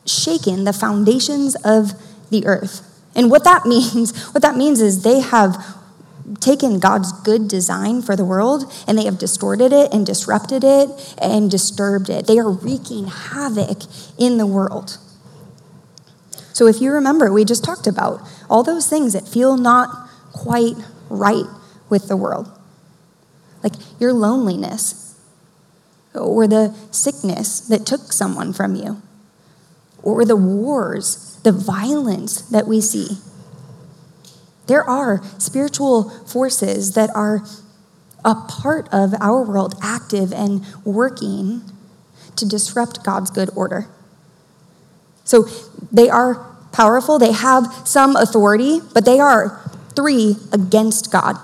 shaken 0.04 0.64
the 0.64 0.72
foundations 0.72 1.56
of 1.64 1.92
the 2.30 2.46
earth. 2.46 2.84
And 3.14 3.30
what 3.30 3.44
that 3.44 3.64
means, 3.66 4.26
what 4.28 4.42
that 4.42 4.56
means 4.56 4.80
is 4.80 5.04
they 5.04 5.20
have 5.20 5.77
taken 6.40 6.78
God's 6.78 7.12
good 7.22 7.48
design 7.48 8.02
for 8.02 8.16
the 8.16 8.24
world 8.24 8.72
and 8.86 8.98
they 8.98 9.04
have 9.04 9.18
distorted 9.18 9.72
it 9.72 9.92
and 9.92 10.04
disrupted 10.04 10.64
it 10.64 11.14
and 11.20 11.50
disturbed 11.50 12.10
it. 12.10 12.26
They 12.26 12.38
are 12.38 12.50
wreaking 12.50 13.06
havoc 13.06 13.82
in 14.18 14.38
the 14.38 14.46
world. 14.46 14.98
So, 16.52 16.66
if 16.66 16.80
you 16.80 16.90
remember, 16.90 17.32
we 17.32 17.44
just 17.44 17.62
talked 17.62 17.86
about 17.86 18.20
all 18.50 18.64
those 18.64 18.88
things 18.88 19.12
that 19.12 19.28
feel 19.28 19.56
not 19.56 19.90
quite 20.32 20.74
right 21.08 21.44
with 21.88 22.08
the 22.08 22.16
world, 22.16 22.50
like 23.62 23.74
your 24.00 24.12
loneliness, 24.12 25.16
or 26.14 26.48
the 26.48 26.74
sickness 26.90 27.60
that 27.60 27.86
took 27.86 28.12
someone 28.12 28.52
from 28.52 28.74
you, 28.74 29.00
or 30.02 30.24
the 30.24 30.34
wars, 30.34 31.38
the 31.44 31.52
violence 31.52 32.42
that 32.42 32.66
we 32.66 32.80
see 32.80 33.18
there 34.68 34.84
are 34.84 35.22
spiritual 35.38 36.10
forces 36.26 36.92
that 36.92 37.10
are 37.14 37.42
a 38.24 38.34
part 38.34 38.88
of 38.92 39.14
our 39.20 39.42
world, 39.42 39.74
active 39.82 40.32
and 40.32 40.64
working 40.84 41.62
to 42.36 42.46
disrupt 42.46 43.02
God's 43.02 43.30
good 43.30 43.50
order. 43.56 43.86
So 45.24 45.48
they 45.90 46.08
are 46.08 46.56
powerful, 46.72 47.18
they 47.18 47.32
have 47.32 47.82
some 47.84 48.16
authority, 48.16 48.80
but 48.94 49.04
they 49.04 49.18
are 49.18 49.70
three 49.96 50.36
against 50.52 51.10
God. 51.10 51.36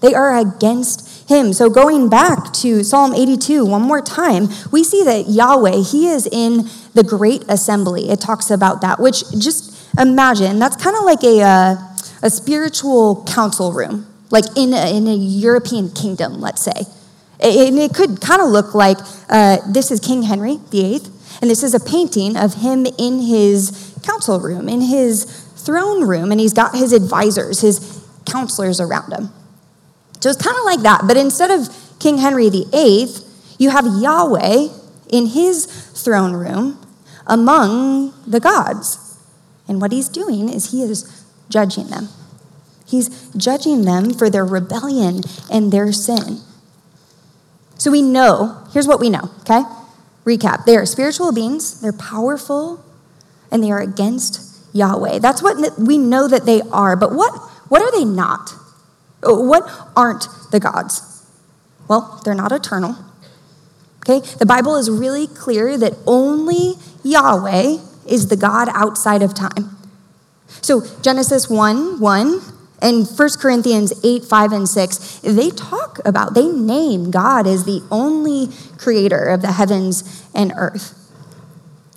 They 0.00 0.14
are 0.14 0.36
against 0.36 1.28
him. 1.28 1.52
So 1.52 1.68
going 1.68 2.08
back 2.08 2.52
to 2.54 2.84
Psalm 2.84 3.14
82 3.14 3.66
one 3.66 3.82
more 3.82 4.00
time, 4.00 4.48
we 4.70 4.84
see 4.84 5.02
that 5.02 5.28
Yahweh, 5.28 5.82
he 5.82 6.08
is 6.08 6.26
in 6.26 6.68
the 6.94 7.02
great 7.02 7.44
assembly. 7.48 8.08
It 8.08 8.20
talks 8.20 8.50
about 8.50 8.80
that, 8.82 9.00
which 9.00 9.28
just 9.38 9.74
imagine 9.98 10.58
that's 10.58 10.76
kind 10.76 10.96
of 10.96 11.02
like 11.02 11.22
a 11.24 11.42
uh, 11.42 11.87
a 12.22 12.30
spiritual 12.30 13.24
council 13.24 13.72
room, 13.72 14.06
like 14.30 14.44
in 14.56 14.72
a, 14.72 14.96
in 14.96 15.06
a 15.06 15.14
European 15.14 15.90
kingdom, 15.90 16.40
let's 16.40 16.62
say. 16.62 16.86
And 17.40 17.78
it 17.78 17.94
could 17.94 18.20
kind 18.20 18.42
of 18.42 18.48
look 18.48 18.74
like 18.74 18.98
uh, 19.28 19.58
this 19.68 19.90
is 19.90 20.00
King 20.00 20.22
Henry 20.22 20.58
VIII, 20.70 21.00
and 21.40 21.50
this 21.50 21.62
is 21.62 21.74
a 21.74 21.80
painting 21.80 22.36
of 22.36 22.54
him 22.54 22.86
in 22.98 23.20
his 23.20 23.94
council 24.02 24.40
room, 24.40 24.68
in 24.68 24.80
his 24.80 25.24
throne 25.56 26.06
room, 26.06 26.32
and 26.32 26.40
he's 26.40 26.52
got 26.52 26.74
his 26.74 26.92
advisors, 26.92 27.60
his 27.60 28.04
counselors 28.26 28.80
around 28.80 29.12
him. 29.12 29.30
So 30.20 30.30
it's 30.30 30.42
kind 30.42 30.56
of 30.56 30.64
like 30.64 30.80
that, 30.80 31.02
but 31.06 31.16
instead 31.16 31.50
of 31.50 31.68
King 32.00 32.18
Henry 32.18 32.48
VIII, 32.48 33.08
you 33.58 33.70
have 33.70 33.84
Yahweh 33.86 34.68
in 35.10 35.26
his 35.26 35.66
throne 35.66 36.32
room 36.32 36.84
among 37.26 38.14
the 38.26 38.40
gods. 38.40 39.18
And 39.68 39.80
what 39.80 39.92
he's 39.92 40.08
doing 40.08 40.48
is 40.48 40.70
he 40.70 40.82
is 40.82 41.24
judging 41.48 41.88
them. 41.88 42.08
He's 42.86 43.30
judging 43.36 43.82
them 43.82 44.14
for 44.14 44.30
their 44.30 44.44
rebellion 44.44 45.20
and 45.50 45.70
their 45.70 45.92
sin. 45.92 46.38
So 47.76 47.90
we 47.90 48.02
know, 48.02 48.64
here's 48.72 48.88
what 48.88 49.00
we 49.00 49.10
know, 49.10 49.30
okay? 49.40 49.62
Recap. 50.24 50.64
They 50.64 50.76
are 50.76 50.86
spiritual 50.86 51.32
beings, 51.32 51.80
they're 51.80 51.92
powerful, 51.92 52.84
and 53.50 53.62
they 53.62 53.70
are 53.70 53.80
against 53.80 54.74
Yahweh. 54.74 55.18
That's 55.20 55.42
what 55.42 55.78
we 55.78 55.98
know 55.98 56.28
that 56.28 56.44
they 56.44 56.60
are. 56.72 56.96
But 56.96 57.14
what, 57.14 57.32
what 57.68 57.82
are 57.82 57.92
they 57.92 58.04
not? 58.04 58.52
Uh, 59.22 59.34
what 59.34 59.68
aren't 59.96 60.28
the 60.50 60.60
gods? 60.60 61.24
Well, 61.88 62.20
they're 62.24 62.34
not 62.34 62.52
eternal. 62.52 62.96
Okay? 64.00 64.26
The 64.38 64.46
Bible 64.46 64.76
is 64.76 64.90
really 64.90 65.26
clear 65.26 65.76
that 65.78 65.94
only 66.06 66.74
Yahweh 67.02 67.78
is 68.06 68.28
the 68.28 68.36
God 68.36 68.68
outside 68.72 69.22
of 69.22 69.34
time. 69.34 69.77
So 70.62 70.82
Genesis 71.02 71.48
1 71.48 72.00
1 72.00 72.40
and 72.80 73.06
1 73.06 73.28
Corinthians 73.40 73.92
8, 74.04 74.24
5, 74.24 74.52
and 74.52 74.68
6, 74.68 75.18
they 75.20 75.50
talk 75.50 75.98
about, 76.04 76.34
they 76.34 76.48
name 76.48 77.10
God 77.10 77.46
as 77.46 77.64
the 77.64 77.82
only 77.90 78.48
creator 78.76 79.24
of 79.24 79.42
the 79.42 79.52
heavens 79.52 80.24
and 80.34 80.52
earth, 80.56 80.94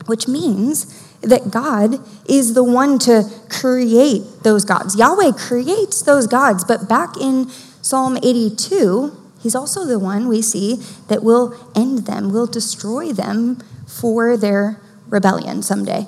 which 0.07 0.27
means 0.27 1.07
that 1.21 1.51
God 1.51 1.99
is 2.27 2.55
the 2.55 2.63
one 2.63 2.97
to 2.99 3.29
create 3.49 4.23
those 4.41 4.65
gods. 4.65 4.95
Yahweh 4.95 5.33
creates 5.33 6.01
those 6.01 6.25
gods, 6.25 6.63
but 6.63 6.89
back 6.89 7.15
in 7.15 7.49
Psalm 7.83 8.17
82, 8.17 9.15
he's 9.39 9.53
also 9.53 9.85
the 9.85 9.99
one 9.99 10.27
we 10.27 10.41
see 10.41 10.77
that 11.09 11.23
will 11.23 11.55
end 11.75 12.07
them, 12.07 12.31
will 12.31 12.47
destroy 12.47 13.11
them 13.11 13.57
for 13.85 14.35
their 14.35 14.81
rebellion 15.07 15.61
someday. 15.61 16.07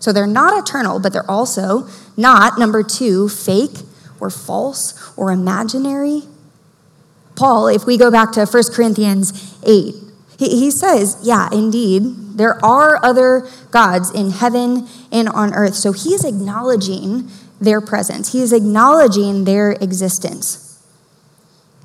So 0.00 0.12
they're 0.12 0.26
not 0.26 0.58
eternal, 0.58 0.98
but 0.98 1.12
they're 1.12 1.30
also 1.30 1.86
not, 2.16 2.58
number 2.58 2.82
two, 2.82 3.28
fake 3.28 3.76
or 4.18 4.30
false 4.30 5.12
or 5.16 5.30
imaginary. 5.30 6.22
Paul, 7.36 7.68
if 7.68 7.86
we 7.86 7.96
go 7.96 8.10
back 8.10 8.32
to 8.32 8.44
1 8.44 8.62
Corinthians 8.74 9.56
8, 9.62 9.94
he, 10.38 10.70
says, 10.70 11.18
yeah, 11.22 11.50
indeed, 11.52 12.38
there 12.38 12.62
are 12.64 12.98
other 13.04 13.46
gods 13.70 14.10
in 14.10 14.30
heaven 14.30 14.88
and 15.12 15.28
on 15.28 15.52
earth. 15.54 15.74
So 15.74 15.92
he's 15.92 16.24
acknowledging 16.24 17.30
their 17.60 17.82
presence, 17.82 18.32
he 18.32 18.40
is 18.40 18.54
acknowledging 18.54 19.44
their 19.44 19.72
existence. 19.72 20.69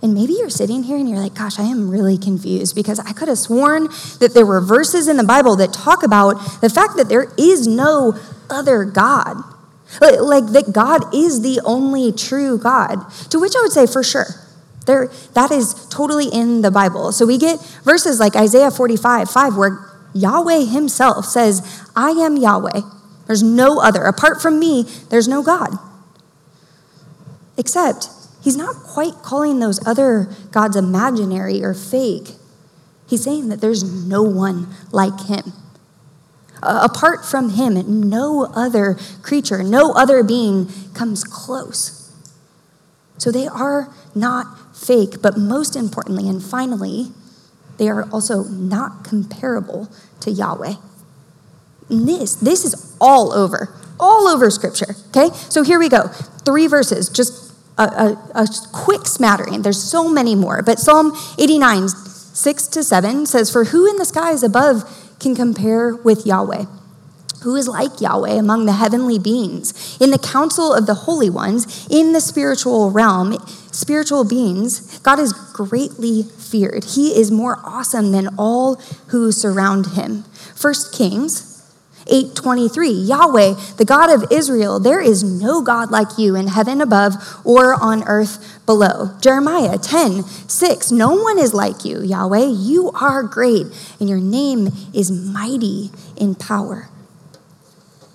And 0.05 0.13
maybe 0.13 0.33
you're 0.33 0.51
sitting 0.51 0.83
here 0.83 0.97
and 0.97 1.09
you're 1.09 1.17
like, 1.17 1.33
gosh, 1.33 1.57
I 1.57 1.63
am 1.63 1.89
really 1.89 2.15
confused 2.15 2.75
because 2.75 2.99
I 2.99 3.11
could 3.11 3.27
have 3.27 3.39
sworn 3.39 3.85
that 4.19 4.35
there 4.35 4.45
were 4.45 4.61
verses 4.61 5.07
in 5.07 5.17
the 5.17 5.23
Bible 5.23 5.55
that 5.55 5.73
talk 5.73 6.03
about 6.03 6.61
the 6.61 6.69
fact 6.69 6.95
that 6.97 7.09
there 7.09 7.33
is 7.39 7.65
no 7.65 8.13
other 8.47 8.85
God. 8.85 9.37
Like 9.99 10.45
that 10.51 10.71
God 10.71 11.11
is 11.11 11.41
the 11.41 11.59
only 11.65 12.11
true 12.11 12.59
God. 12.59 12.97
To 13.31 13.39
which 13.39 13.55
I 13.57 13.61
would 13.61 13.71
say, 13.71 13.87
for 13.87 14.03
sure, 14.03 14.27
there, 14.85 15.07
that 15.33 15.49
is 15.49 15.73
totally 15.89 16.27
in 16.27 16.61
the 16.61 16.69
Bible. 16.69 17.11
So 17.11 17.25
we 17.25 17.39
get 17.39 17.59
verses 17.83 18.19
like 18.19 18.35
Isaiah 18.35 18.69
45, 18.69 19.27
5, 19.27 19.57
where 19.57 19.89
Yahweh 20.13 20.65
himself 20.65 21.25
says, 21.25 21.83
I 21.95 22.11
am 22.11 22.37
Yahweh. 22.37 22.81
There's 23.25 23.41
no 23.41 23.79
other. 23.79 24.03
Apart 24.03 24.39
from 24.39 24.59
me, 24.59 24.83
there's 25.09 25.27
no 25.27 25.41
God. 25.41 25.79
Except 27.57 28.09
he's 28.45 28.55
not 28.55 28.75
quite 28.75 29.15
calling 29.23 29.59
those 29.59 29.85
other 29.87 30.29
gods 30.51 30.77
imaginary 30.77 31.63
or 31.63 31.73
fake. 31.73 32.35
He's 33.09 33.23
saying 33.23 33.49
that 33.49 33.59
there's 33.59 33.83
no 33.83 34.21
one 34.21 34.67
like 34.91 35.25
him. 35.25 35.51
Apart 36.61 37.25
from 37.25 37.49
him, 37.49 37.73
no 38.09 38.45
other 38.55 38.97
creature, 39.23 39.63
no 39.63 39.91
other 39.93 40.23
being 40.23 40.69
comes 40.93 41.23
close. 41.23 42.13
So 43.17 43.31
they 43.31 43.47
are 43.47 43.93
not 44.13 44.77
fake, 44.77 45.21
but 45.21 45.37
most 45.37 45.75
importantly 45.75 46.29
and 46.29 46.41
finally, 46.41 47.07
they 47.77 47.89
are 47.89 48.07
also 48.11 48.43
not 48.43 49.03
comparable 49.03 49.89
to 50.21 50.31
Yahweh. 50.31 50.75
This, 51.89 52.35
this 52.35 52.63
is 52.63 52.95
all 53.01 53.33
over, 53.33 53.75
all 53.99 54.27
over 54.27 54.49
Scripture, 54.51 54.95
okay? 55.09 55.35
So 55.49 55.63
here 55.63 55.79
we 55.79 55.89
go. 55.89 56.07
Three 56.45 56.67
verses, 56.67 57.09
just 57.09 57.44
a, 57.77 57.83
a, 57.83 58.43
a 58.43 58.47
quick 58.71 59.05
smattering. 59.05 59.61
There's 59.61 59.81
so 59.81 60.09
many 60.09 60.35
more, 60.35 60.61
but 60.61 60.79
Psalm 60.79 61.13
89, 61.37 61.87
6 61.89 62.67
to 62.67 62.83
7 62.83 63.25
says, 63.25 63.51
For 63.51 63.65
who 63.65 63.89
in 63.89 63.97
the 63.97 64.05
skies 64.05 64.43
above 64.43 64.83
can 65.19 65.35
compare 65.35 65.95
with 65.95 66.25
Yahweh? 66.25 66.65
Who 67.43 67.55
is 67.55 67.67
like 67.67 68.01
Yahweh 68.01 68.33
among 68.33 68.65
the 68.65 68.73
heavenly 68.73 69.19
beings? 69.19 69.97
In 70.01 70.09
the 70.09 70.17
council 70.17 70.73
of 70.73 70.87
the 70.87 70.95
holy 70.95 71.29
ones, 71.29 71.87
in 71.91 72.11
the 72.11 72.19
spiritual 72.19 72.89
realm, 72.89 73.37
spiritual 73.71 74.23
beings, 74.23 74.97
God 74.99 75.19
is 75.19 75.31
greatly 75.31 76.23
feared. 76.23 76.83
He 76.83 77.15
is 77.15 77.29
more 77.29 77.59
awesome 77.63 78.11
than 78.11 78.29
all 78.37 78.75
who 79.07 79.31
surround 79.31 79.93
him. 79.93 80.23
First 80.55 80.91
Kings 80.91 81.54
8:23 82.07 83.07
Yahweh 83.07 83.55
the 83.77 83.85
God 83.85 84.09
of 84.09 84.31
Israel 84.31 84.79
there 84.79 85.01
is 85.01 85.23
no 85.23 85.61
god 85.61 85.89
like 85.89 86.17
you 86.17 86.35
in 86.35 86.47
heaven 86.47 86.81
above 86.81 87.15
or 87.43 87.73
on 87.73 88.03
earth 88.03 88.61
below. 88.65 89.11
Jeremiah 89.21 89.77
10:6 89.77 90.91
No 90.91 91.09
one 91.15 91.39
is 91.39 91.53
like 91.53 91.83
you 91.85 92.01
Yahweh. 92.01 92.45
You 92.45 92.91
are 92.91 93.23
great 93.23 93.67
and 93.99 94.07
your 94.07 94.19
name 94.19 94.71
is 94.93 95.11
mighty 95.11 95.91
in 96.15 96.35
power. 96.35 96.89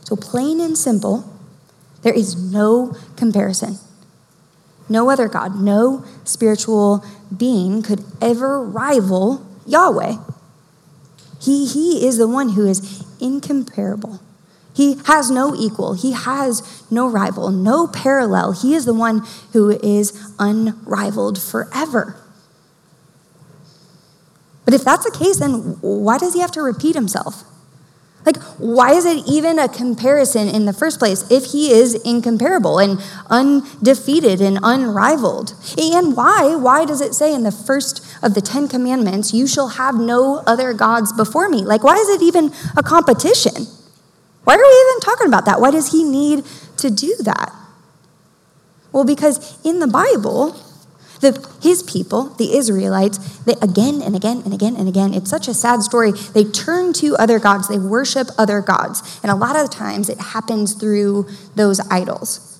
So 0.04 0.16
plain 0.16 0.60
and 0.60 0.76
simple 0.76 1.24
there 2.02 2.14
is 2.14 2.36
no 2.36 2.96
comparison. 3.16 3.78
No 4.88 5.10
other 5.10 5.28
God, 5.28 5.60
no 5.60 6.04
spiritual 6.24 7.04
being 7.36 7.82
could 7.82 8.04
ever 8.20 8.60
rival 8.60 9.46
Yahweh. 9.66 10.16
He, 11.40 11.66
he 11.66 12.06
is 12.06 12.18
the 12.18 12.28
one 12.28 12.50
who 12.50 12.66
is 12.66 13.04
incomparable. 13.20 14.20
He 14.74 14.96
has 15.06 15.30
no 15.30 15.54
equal. 15.54 15.94
He 15.94 16.12
has 16.12 16.84
no 16.90 17.08
rival, 17.08 17.50
no 17.50 17.86
parallel. 17.86 18.52
He 18.52 18.74
is 18.74 18.84
the 18.84 18.94
one 18.94 19.26
who 19.52 19.70
is 19.70 20.32
unrivaled 20.38 21.40
forever. 21.40 22.16
But 24.64 24.74
if 24.74 24.84
that's 24.84 25.04
the 25.04 25.16
case, 25.16 25.38
then 25.38 25.78
why 25.80 26.18
does 26.18 26.34
he 26.34 26.40
have 26.40 26.52
to 26.52 26.62
repeat 26.62 26.94
himself? 26.94 27.44
Like, 28.24 28.36
why 28.58 28.92
is 28.92 29.06
it 29.06 29.26
even 29.26 29.58
a 29.58 29.68
comparison 29.68 30.46
in 30.46 30.66
the 30.66 30.74
first 30.74 30.98
place 30.98 31.28
if 31.30 31.46
he 31.46 31.72
is 31.72 31.94
incomparable 31.94 32.78
and 32.78 33.00
undefeated 33.30 34.42
and 34.42 34.58
unrivaled? 34.62 35.54
And 35.78 36.14
why? 36.14 36.54
Why 36.54 36.84
does 36.84 37.00
it 37.00 37.14
say 37.14 37.34
in 37.34 37.44
the 37.44 37.50
first 37.50 38.04
of 38.22 38.34
the 38.34 38.40
Ten 38.40 38.68
Commandments, 38.68 39.32
you 39.32 39.46
shall 39.46 39.68
have 39.68 39.94
no 39.94 40.42
other 40.46 40.72
gods 40.72 41.12
before 41.12 41.48
me? 41.48 41.64
Like, 41.64 41.82
why 41.82 41.96
is 41.96 42.08
it 42.08 42.22
even 42.22 42.52
a 42.76 42.82
competition? 42.82 43.66
Why 44.44 44.54
are 44.54 44.58
we 44.58 44.90
even 44.90 45.00
talking 45.00 45.26
about 45.26 45.44
that? 45.44 45.60
Why 45.60 45.70
does 45.70 45.92
he 45.92 46.04
need 46.04 46.44
to 46.78 46.90
do 46.90 47.14
that? 47.20 47.52
Well, 48.92 49.04
because 49.04 49.58
in 49.64 49.78
the 49.78 49.86
Bible, 49.86 50.56
the, 51.20 51.48
his 51.62 51.82
people, 51.82 52.30
the 52.34 52.56
Israelites, 52.56 53.38
they 53.40 53.54
again 53.62 54.02
and 54.02 54.16
again 54.16 54.42
and 54.44 54.52
again 54.52 54.74
and 54.76 54.88
again, 54.88 55.14
it's 55.14 55.30
such 55.30 55.48
a 55.48 55.54
sad 55.54 55.82
story. 55.82 56.12
They 56.12 56.44
turn 56.44 56.92
to 56.94 57.16
other 57.16 57.38
gods, 57.38 57.68
they 57.68 57.78
worship 57.78 58.28
other 58.38 58.60
gods. 58.60 59.20
And 59.22 59.30
a 59.30 59.34
lot 59.34 59.56
of 59.56 59.70
times 59.70 60.08
it 60.08 60.18
happens 60.18 60.74
through 60.74 61.28
those 61.54 61.80
idols. 61.90 62.59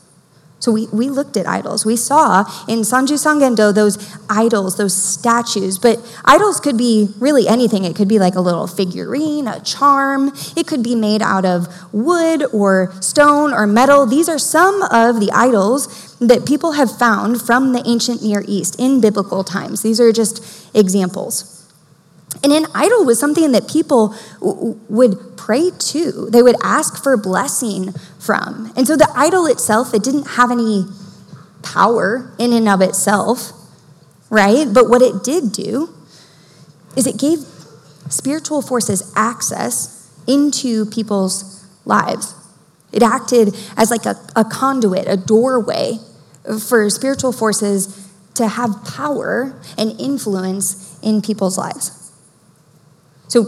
So 0.61 0.71
we, 0.73 0.89
we 0.93 1.09
looked 1.09 1.39
at 1.39 1.47
idols. 1.47 1.87
We 1.87 1.97
saw 1.97 2.41
in 2.69 2.81
Sanju 2.81 3.17
Sangendo 3.17 3.75
those 3.75 3.97
idols, 4.29 4.77
those 4.77 4.95
statues. 4.95 5.79
But 5.79 5.99
idols 6.25 6.61
could 6.61 6.77
be 6.77 7.09
really 7.19 7.49
anything. 7.49 7.85
It 7.85 7.97
could 7.97 8.09
be 8.09 8.19
like 8.19 8.35
a 8.35 8.41
little 8.41 8.67
figurine, 8.67 9.49
a 9.49 9.61
charm. 9.61 10.33
It 10.57 10.67
could 10.67 10.83
be 10.83 10.95
made 10.95 11.23
out 11.23 11.47
of 11.47 11.67
wood 11.95 12.45
or 12.53 12.93
stone 13.01 13.55
or 13.55 13.67
metal. 13.67 14.05
These 14.05 14.29
are 14.29 14.39
some 14.39 14.83
of 14.83 15.19
the 15.19 15.31
idols 15.33 16.17
that 16.19 16.47
people 16.47 16.73
have 16.73 16.97
found 16.97 17.41
from 17.41 17.73
the 17.73 17.83
ancient 17.87 18.23
Near 18.23 18.45
East 18.47 18.79
in 18.79 19.01
biblical 19.01 19.43
times. 19.43 19.81
These 19.81 19.99
are 19.99 20.13
just 20.13 20.45
examples. 20.77 21.60
And 22.43 22.53
an 22.53 22.67
idol 22.75 23.05
was 23.05 23.19
something 23.19 23.53
that 23.53 23.69
people 23.69 24.15
w- 24.41 24.79
would 24.89 25.37
pray 25.37 25.71
to, 25.71 26.29
they 26.31 26.43
would 26.43 26.57
ask 26.63 27.03
for 27.03 27.17
blessing 27.17 27.93
from. 28.19 28.73
And 28.77 28.87
so 28.87 28.97
the 28.97 29.11
idol 29.15 29.47
itself, 29.47 29.93
it 29.93 30.03
didn't 30.03 30.29
have 30.29 30.51
any 30.51 30.85
power 31.63 32.33
in 32.39 32.53
and 32.53 32.69
of 32.69 32.81
itself, 32.81 33.53
right? 34.31 34.67
But 34.73 34.89
what 34.89 35.03
it 35.03 35.23
did 35.23 35.53
do 35.53 35.91
is 36.97 37.07
it 37.07 37.19
gave 37.19 37.41
spiritual 38.09 38.63
forces 38.63 39.13
access 39.15 40.11
into 40.27 40.87
people's 40.87 41.67
lives. 41.85 42.35
It 42.93 43.03
acted 43.03 43.55
as 43.77 43.91
like 43.91 44.07
a, 44.07 44.17
a 44.35 44.45
conduit, 44.45 45.07
a 45.07 45.17
doorway 45.17 45.99
for 46.67 46.89
spiritual 46.91 47.33
forces 47.33 48.09
to 48.35 48.49
have 48.49 48.85
power 48.85 49.61
and 49.77 50.01
influence 50.01 50.99
in 51.03 51.21
people's 51.21 51.59
lives. 51.59 52.00
So 53.31 53.47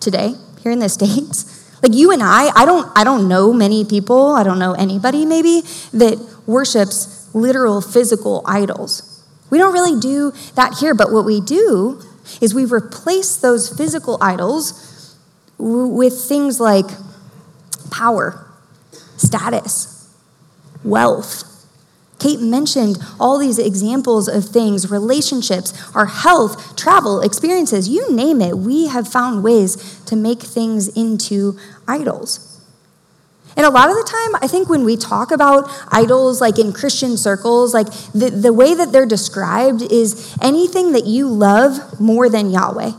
today, 0.00 0.34
here 0.60 0.72
in 0.72 0.80
the 0.80 0.88
States, 0.98 1.80
like 1.82 1.94
you 1.94 2.10
and 2.10 2.20
I, 2.22 2.48
I 2.54 2.64
don't, 2.66 2.90
I 2.96 3.04
don't 3.04 3.28
know 3.28 3.52
many 3.52 3.84
people, 3.84 4.34
I 4.34 4.42
don't 4.42 4.58
know 4.58 4.72
anybody 4.72 5.24
maybe 5.24 5.62
that 5.92 6.18
worships 6.46 7.32
literal 7.32 7.80
physical 7.80 8.42
idols. 8.44 9.24
We 9.48 9.58
don't 9.58 9.72
really 9.72 10.00
do 10.00 10.32
that 10.56 10.78
here, 10.80 10.94
but 10.94 11.12
what 11.12 11.24
we 11.24 11.40
do 11.40 12.02
is 12.40 12.54
we 12.54 12.64
replace 12.64 13.36
those 13.36 13.68
physical 13.74 14.18
idols 14.20 15.16
with 15.58 16.24
things 16.24 16.58
like 16.58 16.86
power, 17.90 18.46
status, 19.16 20.12
wealth, 20.82 21.44
Kate 22.20 22.40
mentioned 22.40 22.98
all 23.18 23.38
these 23.38 23.58
examples 23.58 24.28
of 24.28 24.44
things 24.44 24.90
relationships, 24.90 25.72
our 25.94 26.06
health, 26.06 26.76
travel, 26.76 27.20
experiences, 27.20 27.88
you 27.88 28.14
name 28.14 28.40
it. 28.40 28.58
We 28.58 28.88
have 28.88 29.08
found 29.08 29.42
ways 29.42 30.00
to 30.04 30.14
make 30.14 30.40
things 30.40 30.88
into 30.88 31.58
idols. 31.88 32.46
And 33.56 33.66
a 33.66 33.70
lot 33.70 33.90
of 33.90 33.96
the 33.96 34.04
time, 34.04 34.40
I 34.42 34.46
think 34.46 34.68
when 34.68 34.84
we 34.84 34.96
talk 34.96 35.32
about 35.32 35.68
idols, 35.88 36.40
like 36.40 36.58
in 36.58 36.72
Christian 36.72 37.16
circles, 37.16 37.74
like 37.74 37.88
the, 38.14 38.30
the 38.30 38.52
way 38.52 38.74
that 38.74 38.92
they're 38.92 39.06
described 39.06 39.82
is 39.82 40.36
anything 40.40 40.92
that 40.92 41.06
you 41.06 41.26
love 41.26 42.00
more 42.00 42.28
than 42.28 42.50
Yahweh. 42.50 42.92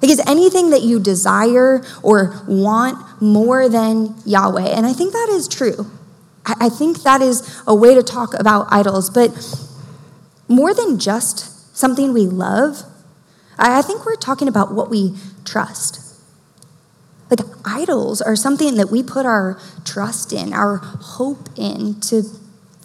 Like, 0.00 0.10
is 0.10 0.20
anything 0.26 0.70
that 0.70 0.82
you 0.82 1.00
desire 1.00 1.82
or 2.02 2.42
want 2.46 3.20
more 3.20 3.68
than 3.68 4.14
Yahweh? 4.24 4.68
And 4.68 4.86
I 4.86 4.92
think 4.92 5.12
that 5.12 5.28
is 5.30 5.48
true. 5.48 5.90
I 6.60 6.68
think 6.68 7.02
that 7.02 7.20
is 7.20 7.62
a 7.66 7.74
way 7.74 7.94
to 7.94 8.02
talk 8.02 8.34
about 8.38 8.66
idols. 8.70 9.10
But 9.10 9.30
more 10.48 10.72
than 10.74 10.98
just 10.98 11.76
something 11.76 12.12
we 12.12 12.26
love, 12.26 12.82
I 13.58 13.82
think 13.82 14.06
we're 14.06 14.16
talking 14.16 14.48
about 14.48 14.72
what 14.72 14.88
we 14.90 15.14
trust. 15.44 16.04
Like 17.30 17.40
idols 17.64 18.22
are 18.22 18.36
something 18.36 18.76
that 18.76 18.90
we 18.90 19.02
put 19.02 19.26
our 19.26 19.60
trust 19.84 20.32
in, 20.32 20.52
our 20.52 20.76
hope 20.78 21.48
in 21.56 22.00
to 22.02 22.22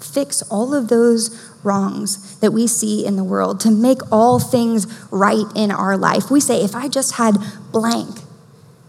fix 0.01 0.41
all 0.43 0.73
of 0.73 0.89
those 0.89 1.51
wrongs 1.63 2.39
that 2.39 2.51
we 2.51 2.67
see 2.67 3.05
in 3.05 3.15
the 3.15 3.23
world, 3.23 3.59
to 3.61 3.71
make 3.71 3.99
all 4.11 4.39
things 4.39 4.85
right 5.11 5.45
in 5.55 5.71
our 5.71 5.95
life. 5.95 6.29
We 6.29 6.41
say, 6.41 6.61
if 6.61 6.75
I 6.75 6.89
just 6.89 7.13
had 7.13 7.37
blank, 7.71 8.19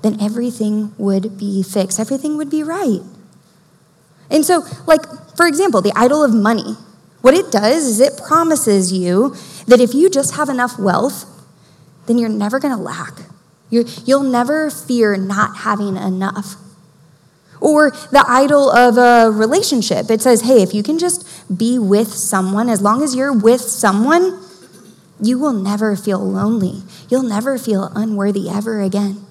then 0.03 0.21
everything 0.21 0.93
would 0.99 1.39
be 1.39 1.63
fixed, 1.63 2.01
everything 2.01 2.37
would 2.37 2.51
be 2.51 2.63
right. 2.63 3.01
And 4.31 4.45
so, 4.45 4.65
like, 4.87 5.03
for 5.37 5.47
example, 5.47 5.81
the 5.81 5.93
idol 5.97 6.25
of 6.25 6.35
money, 6.35 6.77
what 7.21 7.35
it 7.35 7.51
does 7.51 7.87
is 7.87 8.01
it 8.01 8.21
promises 8.27 8.93
you 8.93 9.35
that 9.67 9.81
if 9.81 9.95
you 9.95 10.11
just 10.11 10.37
have 10.37 10.49
enough 10.49 10.79
wealth, 10.79 11.25
then 12.07 12.19
you're 12.19 12.29
never 12.29 12.59
going 12.59 12.77
to 12.77 12.83
lack. 12.83 13.15
you 13.71 13.85
will 14.07 14.23
never 14.23 14.71
fear 14.71 15.17
not 15.17 15.59
having 15.59 15.97
enough. 15.97 16.57
Or 17.61 17.91
the 17.91 18.25
idol 18.29 18.71
of 18.71 18.99
a 18.99 19.31
relationship. 19.31 20.11
It 20.11 20.21
says, 20.21 20.43
hey, 20.43 20.63
if 20.63 20.75
you 20.75 20.83
can 20.83 20.99
just 20.99 21.27
be 21.57 21.79
with 21.79 22.13
someone, 22.13 22.69
as 22.69 22.83
long 22.83 23.03
as 23.03 23.15
you're 23.15 23.33
with 23.33 23.63
someone, 23.63 24.39
you 25.21 25.39
will 25.39 25.55
never 25.55 25.97
feel 25.97 26.19
lonely. 26.19 26.83
You'll 27.09 27.23
never 27.23 27.57
feel 27.57 27.91
unworthy 27.95 28.51
ever 28.51 28.83
again. 28.83 29.25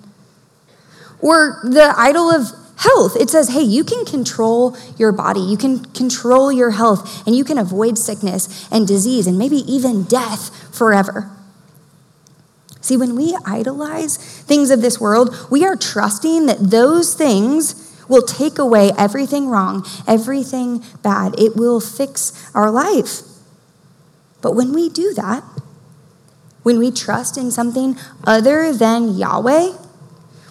Or 1.21 1.59
the 1.63 1.93
idol 1.95 2.31
of 2.31 2.51
health. 2.83 3.15
It 3.15 3.29
says, 3.29 3.49
hey, 3.49 3.61
you 3.61 3.83
can 3.83 4.05
control 4.05 4.77
your 4.97 5.11
body, 5.11 5.39
you 5.39 5.57
can 5.57 5.85
control 5.93 6.51
your 6.51 6.71
health, 6.71 7.25
and 7.25 7.35
you 7.35 7.43
can 7.43 7.57
avoid 7.57 7.97
sickness 7.97 8.67
and 8.71 8.87
disease 8.87 9.25
and 9.27 9.37
maybe 9.37 9.57
even 9.57 10.03
death 10.03 10.75
forever. 10.75 11.29
See, 12.81 12.97
when 12.97 13.15
we 13.15 13.37
idolize 13.45 14.17
things 14.17 14.69
of 14.69 14.81
this 14.81 14.99
world, 14.99 15.33
we 15.49 15.65
are 15.65 15.77
trusting 15.77 16.47
that 16.47 16.59
those 16.59 17.13
things 17.13 17.79
will 18.09 18.21
take 18.21 18.59
away 18.59 18.91
everything 18.97 19.47
wrong, 19.47 19.85
everything 20.05 20.83
bad. 21.01 21.39
It 21.39 21.55
will 21.55 21.79
fix 21.79 22.51
our 22.53 22.69
life. 22.69 23.21
But 24.41 24.55
when 24.55 24.73
we 24.73 24.89
do 24.89 25.13
that, 25.13 25.43
when 26.63 26.77
we 26.77 26.91
trust 26.91 27.37
in 27.37 27.51
something 27.51 27.97
other 28.25 28.73
than 28.73 29.17
Yahweh, 29.17 29.77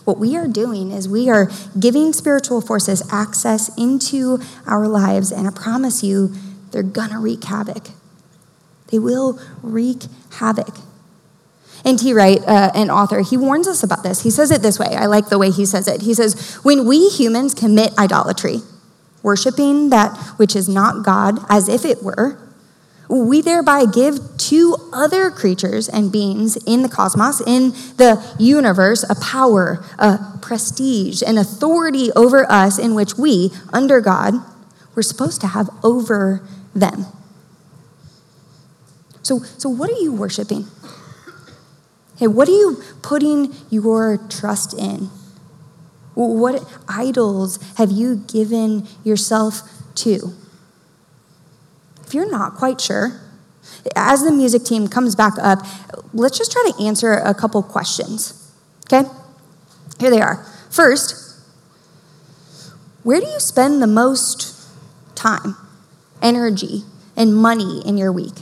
what 0.05 0.19
we 0.19 0.37
are 0.37 0.49
doing 0.49 0.91
is 0.91 1.09
we 1.09 1.29
are 1.29 1.51
giving 1.79 2.13
spiritual 2.13 2.61
forces 2.61 3.03
access 3.13 3.75
into 3.77 4.39
our 4.67 4.89
lives, 4.89 5.31
and 5.31 5.47
I 5.47 5.51
promise 5.51 6.03
you, 6.03 6.33
they're 6.71 6.83
gonna 6.83 7.21
wreak 7.21 7.45
havoc. 7.45 7.89
They 8.89 8.99
will 8.99 9.41
wreak 9.63 10.05
havoc. 10.33 10.77
N.T. 11.85 12.13
Wright, 12.13 12.39
uh, 12.47 12.71
an 12.75 12.91
author, 12.91 13.21
he 13.23 13.37
warns 13.37 13.67
us 13.67 13.83
about 13.83 14.03
this. 14.03 14.23
He 14.23 14.31
says 14.31 14.51
it 14.51 14.63
this 14.63 14.79
way. 14.79 14.95
I 14.95 15.07
like 15.07 15.29
the 15.29 15.39
way 15.39 15.51
he 15.51 15.67
says 15.67 15.89
it. 15.89 16.03
He 16.03 16.15
says, 16.15 16.55
When 16.63 16.87
we 16.87 17.09
humans 17.09 17.55
commit 17.55 17.97
idolatry, 17.99 18.59
worshiping 19.23 19.91
that 19.91 20.17
which 20.37 20.55
is 20.55 20.69
not 20.69 21.05
God 21.05 21.41
as 21.49 21.69
if 21.69 21.85
it 21.85 22.03
were, 22.03 22.39
we 23.09 23.41
thereby 23.41 23.85
give 23.85 24.19
to 24.39 24.77
other 24.93 25.31
creatures 25.31 25.89
and 25.89 26.11
beings 26.11 26.57
in 26.67 26.83
the 26.83 26.89
cosmos, 26.89 27.41
in 27.41 27.71
the 27.97 28.35
universe, 28.39 29.05
a 29.09 29.15
power, 29.15 29.85
a 29.99 30.19
prestige, 30.41 31.23
an 31.23 31.37
authority 31.37 32.11
over 32.13 32.51
us 32.51 32.79
in 32.79 32.95
which 32.95 33.17
we, 33.19 33.51
under 33.73 34.01
God, 34.01 34.35
we're 34.95 35.03
supposed 35.03 35.41
to 35.41 35.49
have 35.49 35.69
over 35.83 36.43
them. 36.75 37.07
So, 39.23 39.41
so 39.59 39.69
what 39.69 39.91
are 39.91 39.99
you 39.99 40.13
worshiping? 40.13 40.67
Hey, 42.19 42.27
what 42.27 42.49
are 42.49 42.53
you 42.53 42.83
putting 43.03 43.55
your 43.71 44.19
trust 44.29 44.75
in? 44.75 45.11
What 46.15 46.69
idols 46.89 47.59
have 47.77 47.91
you 47.91 48.17
given 48.17 48.87
yourself 49.03 49.63
to? 49.97 50.35
If 52.13 52.17
you're 52.17 52.31
not 52.31 52.57
quite 52.57 52.79
sure, 52.79 53.19
as 53.97 54.23
the 54.23 54.31
music 54.31 54.65
team 54.65 54.87
comes 54.87 55.17
back 55.17 55.33
up, 55.41 55.65
let's 56.13 56.37
just 56.37 56.53
try 56.53 56.71
to 56.71 56.85
answer 56.85 57.15
a 57.15 57.33
couple 57.33 57.63
questions. 57.63 58.53
Okay? 58.85 59.09
Here 59.99 60.11
they 60.11 60.21
are. 60.21 60.45
First, 60.69 61.41
where 63.03 63.19
do 63.19 63.27
you 63.27 63.41
spend 63.41 63.81
the 63.81 63.87
most 63.87 64.69
time, 65.15 65.57
energy, 66.21 66.83
and 67.17 67.35
money 67.35 67.81
in 67.87 67.97
your 67.97 68.13
week? 68.13 68.35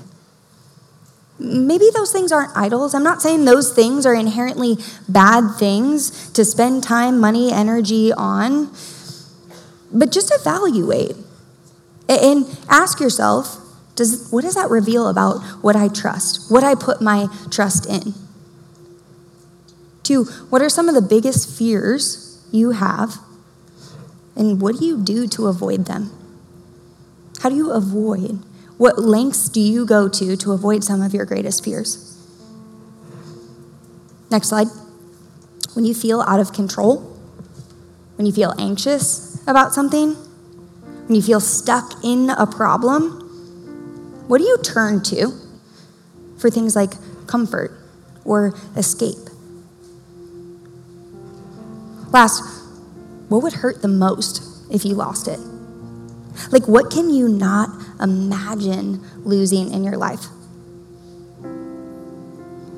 Maybe 1.38 1.90
those 1.94 2.10
things 2.10 2.32
aren't 2.32 2.56
idols. 2.56 2.92
I'm 2.92 3.04
not 3.04 3.22
saying 3.22 3.44
those 3.44 3.72
things 3.72 4.04
are 4.04 4.14
inherently 4.14 4.78
bad 5.08 5.54
things 5.60 6.28
to 6.32 6.44
spend 6.44 6.82
time, 6.82 7.20
money, 7.20 7.52
energy 7.52 8.12
on, 8.12 8.72
but 9.92 10.10
just 10.10 10.32
evaluate 10.34 11.14
and 12.08 12.58
ask 12.68 12.98
yourself 12.98 13.58
does, 14.00 14.30
what 14.30 14.42
does 14.42 14.54
that 14.54 14.70
reveal 14.70 15.08
about 15.08 15.40
what 15.62 15.76
I 15.76 15.88
trust, 15.88 16.50
what 16.50 16.64
I 16.64 16.74
put 16.74 17.02
my 17.02 17.28
trust 17.50 17.86
in? 17.86 18.14
Two, 20.02 20.24
what 20.48 20.62
are 20.62 20.70
some 20.70 20.88
of 20.88 20.94
the 20.94 21.02
biggest 21.02 21.56
fears 21.56 22.42
you 22.50 22.70
have, 22.70 23.18
and 24.34 24.60
what 24.60 24.78
do 24.78 24.86
you 24.86 24.96
do 24.96 25.28
to 25.28 25.48
avoid 25.48 25.84
them? 25.84 26.10
How 27.42 27.50
do 27.50 27.54
you 27.54 27.70
avoid? 27.70 28.42
What 28.78 28.98
lengths 28.98 29.50
do 29.50 29.60
you 29.60 29.84
go 29.84 30.08
to 30.08 30.34
to 30.34 30.52
avoid 30.52 30.82
some 30.82 31.02
of 31.02 31.12
your 31.12 31.26
greatest 31.26 31.62
fears? 31.62 32.16
Next 34.30 34.48
slide. 34.48 34.68
When 35.74 35.84
you 35.84 35.92
feel 35.92 36.22
out 36.22 36.40
of 36.40 36.54
control, 36.54 37.00
when 38.16 38.24
you 38.24 38.32
feel 38.32 38.54
anxious 38.58 39.42
about 39.46 39.74
something, 39.74 40.14
when 41.06 41.14
you 41.14 41.22
feel 41.22 41.40
stuck 41.40 42.02
in 42.02 42.30
a 42.30 42.46
problem, 42.46 43.19
what 44.30 44.38
do 44.38 44.44
you 44.44 44.56
turn 44.58 45.02
to 45.02 45.32
for 46.38 46.50
things 46.50 46.76
like 46.76 46.92
comfort 47.26 47.76
or 48.24 48.54
escape? 48.76 49.18
Last, 52.12 52.40
what 53.28 53.42
would 53.42 53.54
hurt 53.54 53.82
the 53.82 53.88
most 53.88 54.40
if 54.70 54.84
you 54.84 54.94
lost 54.94 55.26
it? 55.26 55.40
Like, 56.52 56.68
what 56.68 56.92
can 56.92 57.10
you 57.10 57.28
not 57.28 57.70
imagine 58.00 59.04
losing 59.24 59.72
in 59.72 59.82
your 59.82 59.96
life? 59.96 60.26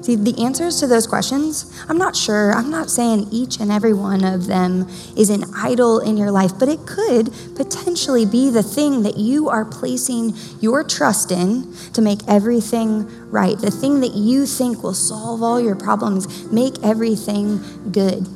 See, 0.02 0.16
the 0.16 0.42
answers 0.42 0.80
to 0.80 0.88
those 0.88 1.06
questions, 1.06 1.80
I'm 1.88 1.96
not 1.96 2.16
sure. 2.16 2.52
I'm 2.52 2.70
not 2.70 2.90
saying 2.90 3.28
each 3.30 3.60
and 3.60 3.70
every 3.70 3.94
one 3.94 4.24
of 4.24 4.46
them 4.46 4.88
is 5.16 5.30
an 5.30 5.44
idol 5.54 6.00
in 6.00 6.16
your 6.16 6.32
life, 6.32 6.58
but 6.58 6.68
it 6.68 6.84
could 6.86 7.32
potentially 7.54 8.26
be 8.26 8.50
the 8.50 8.64
thing 8.64 9.04
that 9.04 9.16
you 9.16 9.48
are 9.48 9.64
placing 9.64 10.34
your 10.60 10.82
trust 10.82 11.30
in 11.30 11.72
to 11.92 12.02
make 12.02 12.18
everything 12.26 13.30
right, 13.30 13.56
the 13.56 13.70
thing 13.70 14.00
that 14.00 14.14
you 14.14 14.44
think 14.44 14.82
will 14.82 14.92
solve 14.92 15.40
all 15.40 15.60
your 15.60 15.76
problems, 15.76 16.50
make 16.50 16.74
everything 16.82 17.60
good. 17.92 18.26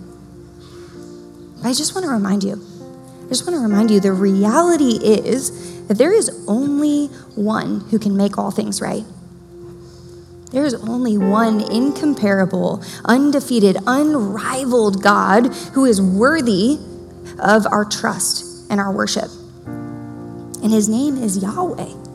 I 1.64 1.72
just 1.72 1.96
want 1.96 2.05
to 2.05 2.12
remind 2.12 2.44
you, 2.44 2.64
I 3.24 3.29
just 3.29 3.44
want 3.44 3.57
to 3.57 3.61
remind 3.61 3.90
you 3.90 3.98
the 3.98 4.12
reality 4.12 5.00
is 5.02 5.88
that 5.88 5.98
there 5.98 6.12
is 6.12 6.44
only 6.46 7.09
one 7.35 7.81
who 7.90 7.98
can 7.98 8.16
make 8.16 8.38
all 8.38 8.52
things 8.52 8.81
right. 8.81 9.02
There 10.50 10.64
is 10.64 10.74
only 10.74 11.18
one 11.18 11.61
incomparable, 11.61 12.82
undefeated, 13.04 13.76
unrivaled 13.87 15.02
God 15.02 15.46
who 15.74 15.85
is 15.85 16.00
worthy 16.00 16.78
of 17.38 17.66
our 17.66 17.85
trust 17.85 18.70
and 18.70 18.80
our 18.80 18.92
worship. 18.92 19.30
And 19.66 20.72
his 20.72 20.88
name 20.88 21.16
is 21.16 21.38
Yahweh. 21.38 22.06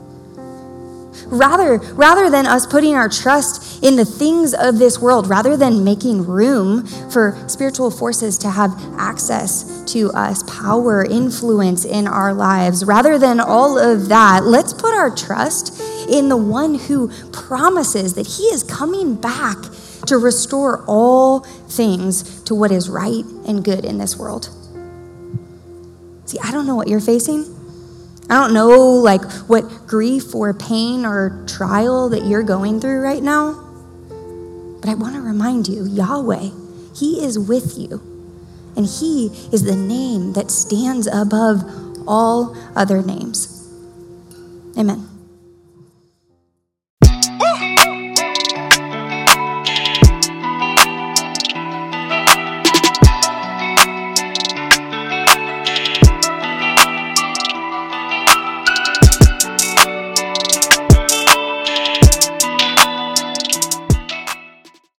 Rather, 1.31 1.77
rather 1.93 2.29
than 2.29 2.45
us 2.45 2.67
putting 2.67 2.93
our 2.93 3.07
trust 3.07 3.81
in 3.81 3.95
the 3.95 4.03
things 4.03 4.53
of 4.53 4.77
this 4.77 4.99
world, 4.99 5.27
rather 5.27 5.55
than 5.55 5.83
making 5.83 6.25
room 6.25 6.85
for 7.09 7.41
spiritual 7.47 7.89
forces 7.89 8.37
to 8.39 8.49
have 8.49 8.71
access 8.97 9.81
to 9.85 10.11
us, 10.11 10.43
power, 10.43 11.05
influence 11.05 11.85
in 11.85 12.05
our 12.05 12.33
lives, 12.33 12.83
rather 12.83 13.17
than 13.17 13.39
all 13.39 13.79
of 13.79 14.09
that, 14.09 14.43
let's 14.43 14.73
put 14.73 14.93
our 14.93 15.09
trust 15.09 15.79
in 16.09 16.27
the 16.27 16.35
one 16.35 16.75
who 16.75 17.09
promises 17.31 18.13
that 18.15 18.27
he 18.27 18.43
is 18.43 18.63
coming 18.63 19.15
back 19.15 19.57
to 20.07 20.17
restore 20.17 20.83
all 20.85 21.39
things 21.39 22.41
to 22.43 22.53
what 22.53 22.71
is 22.71 22.89
right 22.89 23.23
and 23.47 23.63
good 23.63 23.85
in 23.85 23.97
this 23.97 24.17
world. 24.17 24.49
See, 26.25 26.39
I 26.43 26.51
don't 26.51 26.67
know 26.67 26.75
what 26.75 26.89
you're 26.89 26.99
facing. 26.99 27.60
I 28.31 28.35
don't 28.35 28.53
know 28.53 28.69
like 28.69 29.29
what 29.49 29.63
grief 29.87 30.33
or 30.33 30.53
pain 30.53 31.05
or 31.05 31.43
trial 31.47 32.07
that 32.09 32.25
you're 32.25 32.43
going 32.43 32.79
through 32.79 33.01
right 33.01 33.21
now. 33.21 33.55
But 34.79 34.89
I 34.89 34.93
want 34.93 35.15
to 35.15 35.21
remind 35.21 35.67
you, 35.67 35.85
Yahweh, 35.85 36.51
he 36.95 37.25
is 37.25 37.37
with 37.37 37.77
you. 37.77 38.01
And 38.77 38.85
he 38.85 39.27
is 39.51 39.63
the 39.63 39.75
name 39.75 40.31
that 40.31 40.49
stands 40.49 41.07
above 41.07 41.61
all 42.07 42.55
other 42.73 43.01
names. 43.01 43.67
Amen. 44.77 45.10